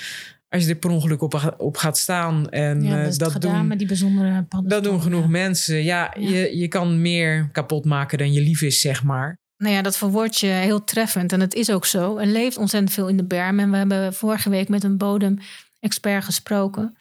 als 0.49 0.65
je 0.65 0.71
er 0.71 0.77
per 0.77 0.91
ongeluk 0.91 1.23
op, 1.23 1.55
op 1.57 1.77
gaat 1.77 1.99
staan 1.99 2.49
en 2.49 2.83
ja, 2.83 2.99
eh, 2.99 3.05
dat 3.05 3.19
dat, 3.19 3.33
gedaan 3.33 3.59
doen, 3.59 3.67
met 3.67 3.79
die 3.79 3.87
bijzondere 3.87 4.29
paddenstoel. 4.29 4.69
dat 4.69 4.85
doen 4.85 5.03
genoeg 5.03 5.23
ja. 5.23 5.29
mensen. 5.29 5.83
Ja, 5.83 6.13
Ja. 6.17 6.29
Je, 6.29 6.59
je 6.59 6.69
kan 6.69 7.01
meer 7.01 7.49
kapot 7.53 7.85
maken 7.85 8.19
dan 8.19 8.33
je 8.33 8.41
lief 8.41 8.63
is, 8.63 8.81
zeg 8.81 9.05
maar. 9.05 9.39
Nou 9.59 9.75
ja, 9.75 9.83
dat 9.83 9.97
verwoord 9.97 10.39
je 10.39 10.47
heel 10.47 10.85
treffend. 10.85 11.33
En 11.33 11.41
het 11.41 11.55
is 11.55 11.71
ook 11.71 11.87
zo. 11.87 12.17
Er 12.17 12.27
leeft 12.27 12.57
ontzettend 12.57 12.93
veel 12.93 13.09
in 13.09 13.17
de 13.17 13.25
berm. 13.25 13.59
En 13.59 13.71
we 13.71 13.77
hebben 13.77 14.15
vorige 14.15 14.51
week 14.51 14.69
met 14.69 14.85
een 14.85 14.97
bodemexpert 14.97 16.25
gesproken. 16.25 16.97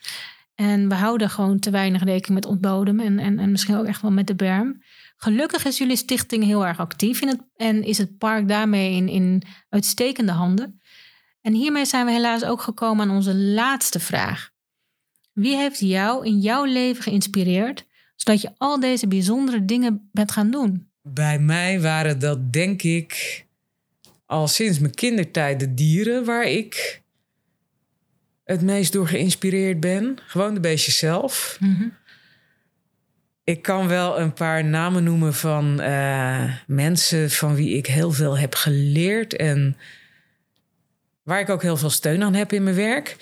En 0.56 0.89
we 0.89 0.96
houden 0.96 1.30
gewoon 1.30 1.60
te 1.60 1.70
weinig 1.70 2.04
rekening 2.04 2.34
met 2.34 2.46
ontbodem. 2.46 3.00
En, 3.00 3.20
en, 3.20 3.39
en 3.39 3.52
misschien 3.52 3.76
ook 3.76 3.86
echt 3.86 4.02
wel 4.02 4.12
met 4.12 4.28
de 4.28 4.36
berm. 4.36 4.82
Gelukkig 5.17 5.65
is 5.65 5.78
jullie 5.78 5.96
stichting 5.96 6.43
heel 6.43 6.65
erg 6.65 6.80
actief 6.80 7.22
in 7.22 7.28
het, 7.28 7.41
en 7.56 7.84
is 7.84 7.98
het 7.98 8.17
park 8.17 8.48
daarmee 8.48 8.96
in, 8.96 9.10
in 9.10 9.43
uitstekende 9.70 10.32
handen. 10.32 10.82
En 11.41 11.54
hiermee 11.54 11.86
zijn 11.86 12.06
we 12.06 12.12
helaas 12.12 12.43
ook 12.43 12.62
gekomen 12.62 13.10
aan 13.10 13.15
onze 13.15 13.36
laatste 13.36 14.00
vraag. 14.00 14.50
Wie 15.34 15.56
heeft 15.56 15.80
jou 15.80 16.26
in 16.26 16.39
jouw 16.39 16.63
leven 16.63 17.04
geïnspireerd, 17.04 17.86
zodat 18.15 18.41
je 18.41 18.52
al 18.58 18.80
deze 18.80 19.08
bijzondere 19.08 19.65
dingen 19.65 20.10
bent 20.12 20.32
gaan 20.32 20.52
doen? 20.52 20.91
Bij 21.13 21.39
mij 21.39 21.82
waren 21.82 22.20
dat, 22.20 22.54
denk 22.54 22.82
ik, 22.82 23.46
al 24.26 24.48
sinds 24.48 24.80
mijn 24.80 24.93
kindertijd 24.93 25.60
de 25.60 25.74
dieren 25.74 26.26
waar 26.26 26.46
ik 26.46 27.02
het 28.43 28.62
meest 28.62 28.93
door 28.93 29.08
geïnspireerd 29.08 29.80
ben. 29.80 30.17
Gewoon 30.28 30.54
de 30.54 30.60
beestjes 30.60 30.98
zelf. 30.98 31.60
Ik 33.43 33.62
kan 33.62 33.88
wel 33.88 34.20
een 34.20 34.34
paar 34.34 34.65
namen 34.65 35.04
noemen 35.04 35.34
van 35.34 35.82
eh, 35.82 36.54
mensen 36.67 37.32
van 37.32 37.56
wie 37.56 37.78
ik 37.78 37.86
heel 37.86 38.12
veel 38.12 38.38
heb 38.38 38.56
geleerd 38.56 39.36
en 39.36 39.78
waar 41.24 41.39
ik 41.39 41.50
ook 41.50 41.62
heel 41.62 41.78
veel 41.78 41.89
steun 41.89 42.24
aan 42.24 42.34
heb 42.34 42.54
in 42.54 42.63
mijn 42.63 42.76
werk. 42.76 43.15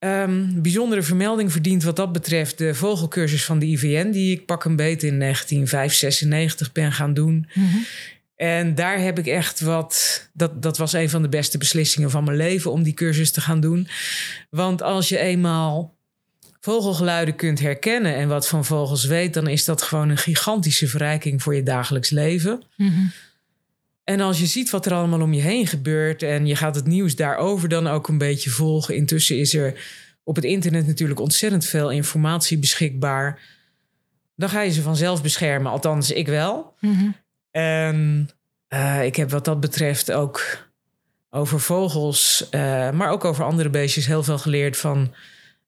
Ehm, 0.00 0.62
bijzondere 0.62 1.02
vermelding 1.02 1.52
verdient 1.52 1.82
wat 1.82 1.96
dat 1.96 2.12
betreft 2.12 2.58
de 2.58 2.74
vogelcursus 2.74 3.44
van 3.44 3.58
de 3.58 3.66
IVN, 3.66 4.10
die 4.10 4.32
ik 4.32 4.46
pak 4.46 4.64
een 4.64 4.76
beet 4.76 5.02
in 5.02 5.18
1995 5.18 6.72
ben 6.72 6.92
gaan 6.92 7.14
doen. 7.14 7.48
En 8.36 8.74
daar 8.74 9.00
heb 9.00 9.18
ik 9.18 9.26
echt 9.26 9.60
wat. 9.60 10.28
Dat, 10.32 10.62
dat 10.62 10.78
was 10.78 10.92
een 10.92 11.10
van 11.10 11.22
de 11.22 11.28
beste 11.28 11.58
beslissingen 11.58 12.10
van 12.10 12.24
mijn 12.24 12.36
leven 12.36 12.72
om 12.72 12.82
die 12.82 12.94
cursus 12.94 13.32
te 13.32 13.40
gaan 13.40 13.60
doen. 13.60 13.88
Want 14.50 14.82
als 14.82 15.08
je 15.08 15.18
eenmaal 15.18 15.94
vogelgeluiden 16.60 17.36
kunt 17.36 17.60
herkennen 17.60 18.14
en 18.14 18.28
wat 18.28 18.48
van 18.48 18.64
vogels 18.64 19.04
weet, 19.04 19.34
dan 19.34 19.46
is 19.46 19.64
dat 19.64 19.82
gewoon 19.82 20.08
een 20.08 20.18
gigantische 20.18 20.88
verrijking 20.88 21.42
voor 21.42 21.54
je 21.54 21.62
dagelijks 21.62 22.10
leven. 22.10 22.62
En 24.10 24.20
als 24.20 24.38
je 24.38 24.46
ziet 24.46 24.70
wat 24.70 24.86
er 24.86 24.92
allemaal 24.92 25.20
om 25.20 25.32
je 25.32 25.40
heen 25.40 25.66
gebeurt 25.66 26.22
en 26.22 26.46
je 26.46 26.56
gaat 26.56 26.74
het 26.74 26.86
nieuws 26.86 27.16
daarover 27.16 27.68
dan 27.68 27.86
ook 27.86 28.08
een 28.08 28.18
beetje 28.18 28.50
volgen. 28.50 28.96
Intussen 28.96 29.38
is 29.38 29.54
er 29.54 29.84
op 30.24 30.36
het 30.36 30.44
internet 30.44 30.86
natuurlijk 30.86 31.20
ontzettend 31.20 31.64
veel 31.64 31.90
informatie 31.90 32.58
beschikbaar. 32.58 33.40
Dan 34.36 34.48
ga 34.48 34.60
je 34.60 34.70
ze 34.70 34.82
vanzelf 34.82 35.22
beschermen, 35.22 35.72
althans 35.72 36.10
ik 36.10 36.26
wel. 36.26 36.74
En 37.50 38.30
eh, 38.68 39.04
ik 39.04 39.16
heb 39.16 39.30
wat 39.30 39.44
dat 39.44 39.60
betreft 39.60 40.12
ook 40.12 40.68
over 41.30 41.60
vogels, 41.60 42.48
eh, 42.50 42.90
maar 42.90 43.10
ook 43.10 43.24
over 43.24 43.44
andere 43.44 43.70
beestjes 43.70 44.06
heel 44.06 44.22
veel 44.22 44.38
geleerd 44.38 44.76
van 44.76 45.14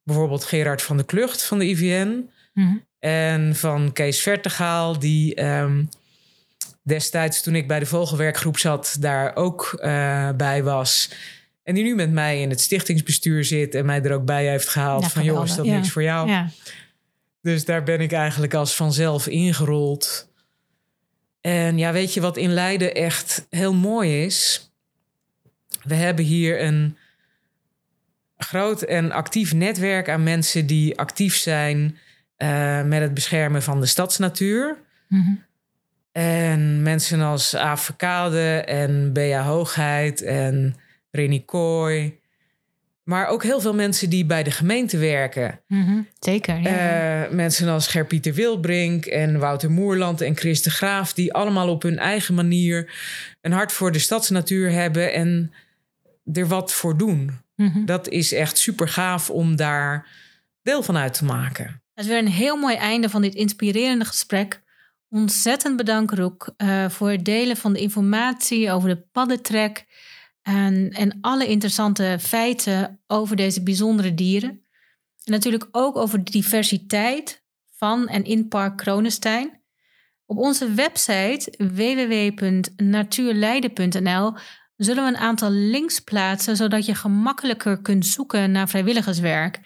bijvoorbeeld 0.02 0.44
Gerard 0.44 0.83
van 0.83 0.96
de 0.96 1.05
Klucht 1.05 1.42
van 1.42 1.59
de 1.59 1.68
IVN. 1.68 2.31
En 2.98 3.57
van 3.57 3.92
Kees 3.92 4.22
Vertegaal, 4.22 4.98
die 4.98 5.35
ehm, 5.35 5.85
destijds 6.83 7.42
toen 7.42 7.55
ik 7.55 7.68
bij 7.68 7.79
de 7.79 7.87
Vogelwerkgroep 7.87 8.59
zat, 8.59 8.97
daar 9.01 9.37
ook 9.37 9.73
eh, 9.81 10.31
bij 10.37 10.62
was. 10.62 11.11
En 11.62 11.75
die 11.75 11.85
nu 11.85 11.95
met 11.95 12.11
mij 12.11 12.40
in 12.40 12.51
het 12.51 12.61
stichtingsbestuur 12.61 13.45
zit 13.45 13.75
en 13.75 13.87
mij 13.87 14.03
er 14.03 14.14
ook 14.14 14.25
bij 14.25 14.47
heeft 14.47 14.68
gehaald 14.68 15.03
Ja, 15.03 15.09
van 15.09 15.25
joh, 15.25 15.45
is 15.45 15.55
dat 15.55 15.64
ja. 15.64 15.75
niks 15.75 15.90
voor 15.90 16.03
jou? 16.03 16.29
Ja. 16.29 16.49
Dus 17.40 17.64
daar 17.64 17.83
ben 17.83 18.01
ik 18.01 18.12
eigenlijk 18.12 18.55
als 18.55 18.75
vanzelf 18.75 19.27
ingerold. 19.27 20.31
En 21.40 21.79
ja, 21.79 21.92
weet 21.92 22.14
je 22.14 22.21
wat 22.21 22.37
in 22.37 22.53
Leiden 22.53 22.95
echt 22.95 23.47
heel 23.51 23.75
mooi 23.75 24.25
is? 24.25 24.71
We 25.83 25.95
hebben 25.95 26.25
hier 26.25 26.62
een 26.62 26.97
groot 28.37 28.83
en 28.83 29.12
actief 29.12 29.53
netwerk 29.53 30.09
aan 30.09 30.23
mensen 30.23 30.66
die 30.66 30.99
actief 30.99 31.37
zijn 31.37 31.99
eh, 32.37 32.83
met 32.83 33.01
het 33.01 33.14
beschermen 33.14 33.62
van 33.62 33.81
de 33.81 33.87
stadsnatuur. 33.87 34.77
Mhm. 35.09 35.31
En 36.12 36.83
mensen 36.83 37.20
als 37.20 37.57
Avocade 37.57 38.62
en 38.66 39.12
Bea 39.12 39.42
Hoogheid 39.42 40.22
en 40.22 40.77
Rennie 41.11 41.44
Kooi. 41.44 42.20
Maar 43.05 43.27
ook 43.27 43.42
heel 43.42 43.61
veel 43.61 43.75
mensen 43.75 44.11
die 44.11 44.25
bij 44.25 44.42
de 44.42 44.51
gemeente 44.51 44.98
werken. 44.98 45.61
Mhm. 45.68 46.01
Zeker. 46.18 46.61
Ja. 46.61 47.25
Eh, 47.25 47.31
mensen 47.31 47.68
als 47.68 47.87
Gerpieter 47.87 48.35
Wilbrink 48.35 49.07
en 49.07 49.38
Wouter 49.38 49.70
Moerland 49.70 50.20
en 50.20 50.37
Chris 50.37 50.62
de 50.62 50.70
Graaf... 50.70 51.12
die 51.12 51.33
allemaal 51.33 51.68
op 51.68 51.83
hun 51.83 51.98
eigen 51.98 52.35
manier 52.35 52.92
een 53.40 53.53
hart 53.53 53.72
voor 53.72 53.92
de 53.92 53.98
stadsnatuur 53.98 54.70
hebben... 54.70 55.12
en 55.12 55.53
er 56.33 56.46
wat 56.46 56.72
voor 56.72 56.96
doen. 56.96 57.31
Mhm. 57.57 57.85
Dat 57.85 58.09
is 58.09 58.33
echt 58.33 58.59
super 58.59 58.88
gaaf 58.88 59.31
om 59.31 59.57
daar 59.57 60.07
deel 60.62 60.83
van 60.83 60.96
uit 60.96 61.14
te 61.14 61.25
maken. 61.25 61.83
Dat 61.94 62.05
is 62.05 62.11
weer 62.11 62.20
een 62.20 62.29
heel 62.29 62.57
mooi 62.57 62.77
einde 62.77 63.09
van 63.09 63.22
dit 63.22 63.35
inspirerende 63.35 64.05
gesprek. 64.05 64.62
Ontzettend 65.14 65.77
bedankt, 65.77 66.12
Roek, 66.12 66.55
eh, 66.57 66.88
voor 66.88 67.11
het 67.11 67.25
delen 67.25 67.57
van 67.57 67.72
de 67.72 67.81
informatie 67.81 68.70
over 68.70 68.88
de 68.88 69.05
paddentrek 69.12 69.87
en, 70.42 70.90
en 70.90 71.18
alle 71.20 71.46
interessante 71.46 72.16
feiten 72.20 73.01
over 73.07 73.37
deze 73.37 73.62
bijzondere 73.62 74.14
dieren. 74.14 74.51
En 75.25 75.33
natuurlijk 75.33 75.68
ook 75.70 75.96
over 75.96 76.25
de 76.25 76.31
diversiteit 76.31 77.44
van 77.77 78.09
en 78.09 78.25
in 78.25 78.48
Park 78.48 78.77
Kronenstein. 78.77 79.62
Op 80.27 80.37
onze 80.37 80.72
website 80.72 81.55
www.natuurleiden.nl 81.59 84.35
zullen 84.77 85.05
we 85.05 85.11
een 85.11 85.16
aantal 85.16 85.51
links 85.51 86.01
plaatsen 86.01 86.57
zodat 86.57 86.86
je 86.86 86.95
gemakkelijker 86.95 87.82
kunt 87.82 88.07
zoeken 88.07 88.51
naar 88.51 88.68
vrijwilligerswerk 88.68 89.61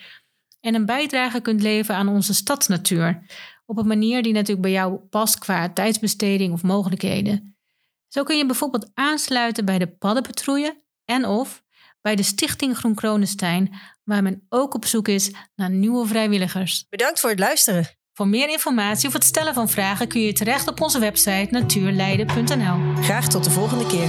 en 0.60 0.74
een 0.74 0.86
bijdrage 0.86 1.40
kunt 1.40 1.62
leveren 1.62 2.00
aan 2.00 2.08
onze 2.08 2.34
stadsnatuur. 2.34 3.24
Op 3.66 3.78
een 3.78 3.86
manier 3.86 4.22
die 4.22 4.32
natuurlijk 4.32 4.62
bij 4.62 4.70
jou 4.70 4.96
past 4.96 5.38
qua 5.38 5.72
tijdsbesteding 5.72 6.52
of 6.52 6.62
mogelijkheden. 6.62 7.56
Zo 8.08 8.22
kun 8.22 8.36
je 8.36 8.46
bijvoorbeeld 8.46 8.90
aansluiten 8.94 9.64
bij 9.64 9.78
de 9.78 9.88
paddenpatrouille 9.88 10.84
en 11.04 11.24
of 11.24 11.64
bij 12.00 12.16
de 12.16 12.22
Stichting 12.22 12.76
Groen 12.76 12.94
Kronenstein, 12.94 13.74
waar 14.04 14.22
men 14.22 14.46
ook 14.48 14.74
op 14.74 14.84
zoek 14.84 15.08
is 15.08 15.32
naar 15.54 15.70
nieuwe 15.70 16.06
vrijwilligers. 16.06 16.86
Bedankt 16.88 17.20
voor 17.20 17.30
het 17.30 17.38
luisteren. 17.38 17.86
Voor 18.12 18.28
meer 18.28 18.48
informatie 18.48 19.08
of 19.08 19.12
het 19.12 19.24
stellen 19.24 19.54
van 19.54 19.68
vragen 19.68 20.08
kun 20.08 20.20
je 20.20 20.32
terecht 20.32 20.68
op 20.68 20.80
onze 20.80 20.98
website 20.98 21.48
natuurleiden.nl. 21.50 23.02
Graag 23.02 23.28
tot 23.28 23.44
de 23.44 23.50
volgende 23.50 23.86
keer. 23.86 24.08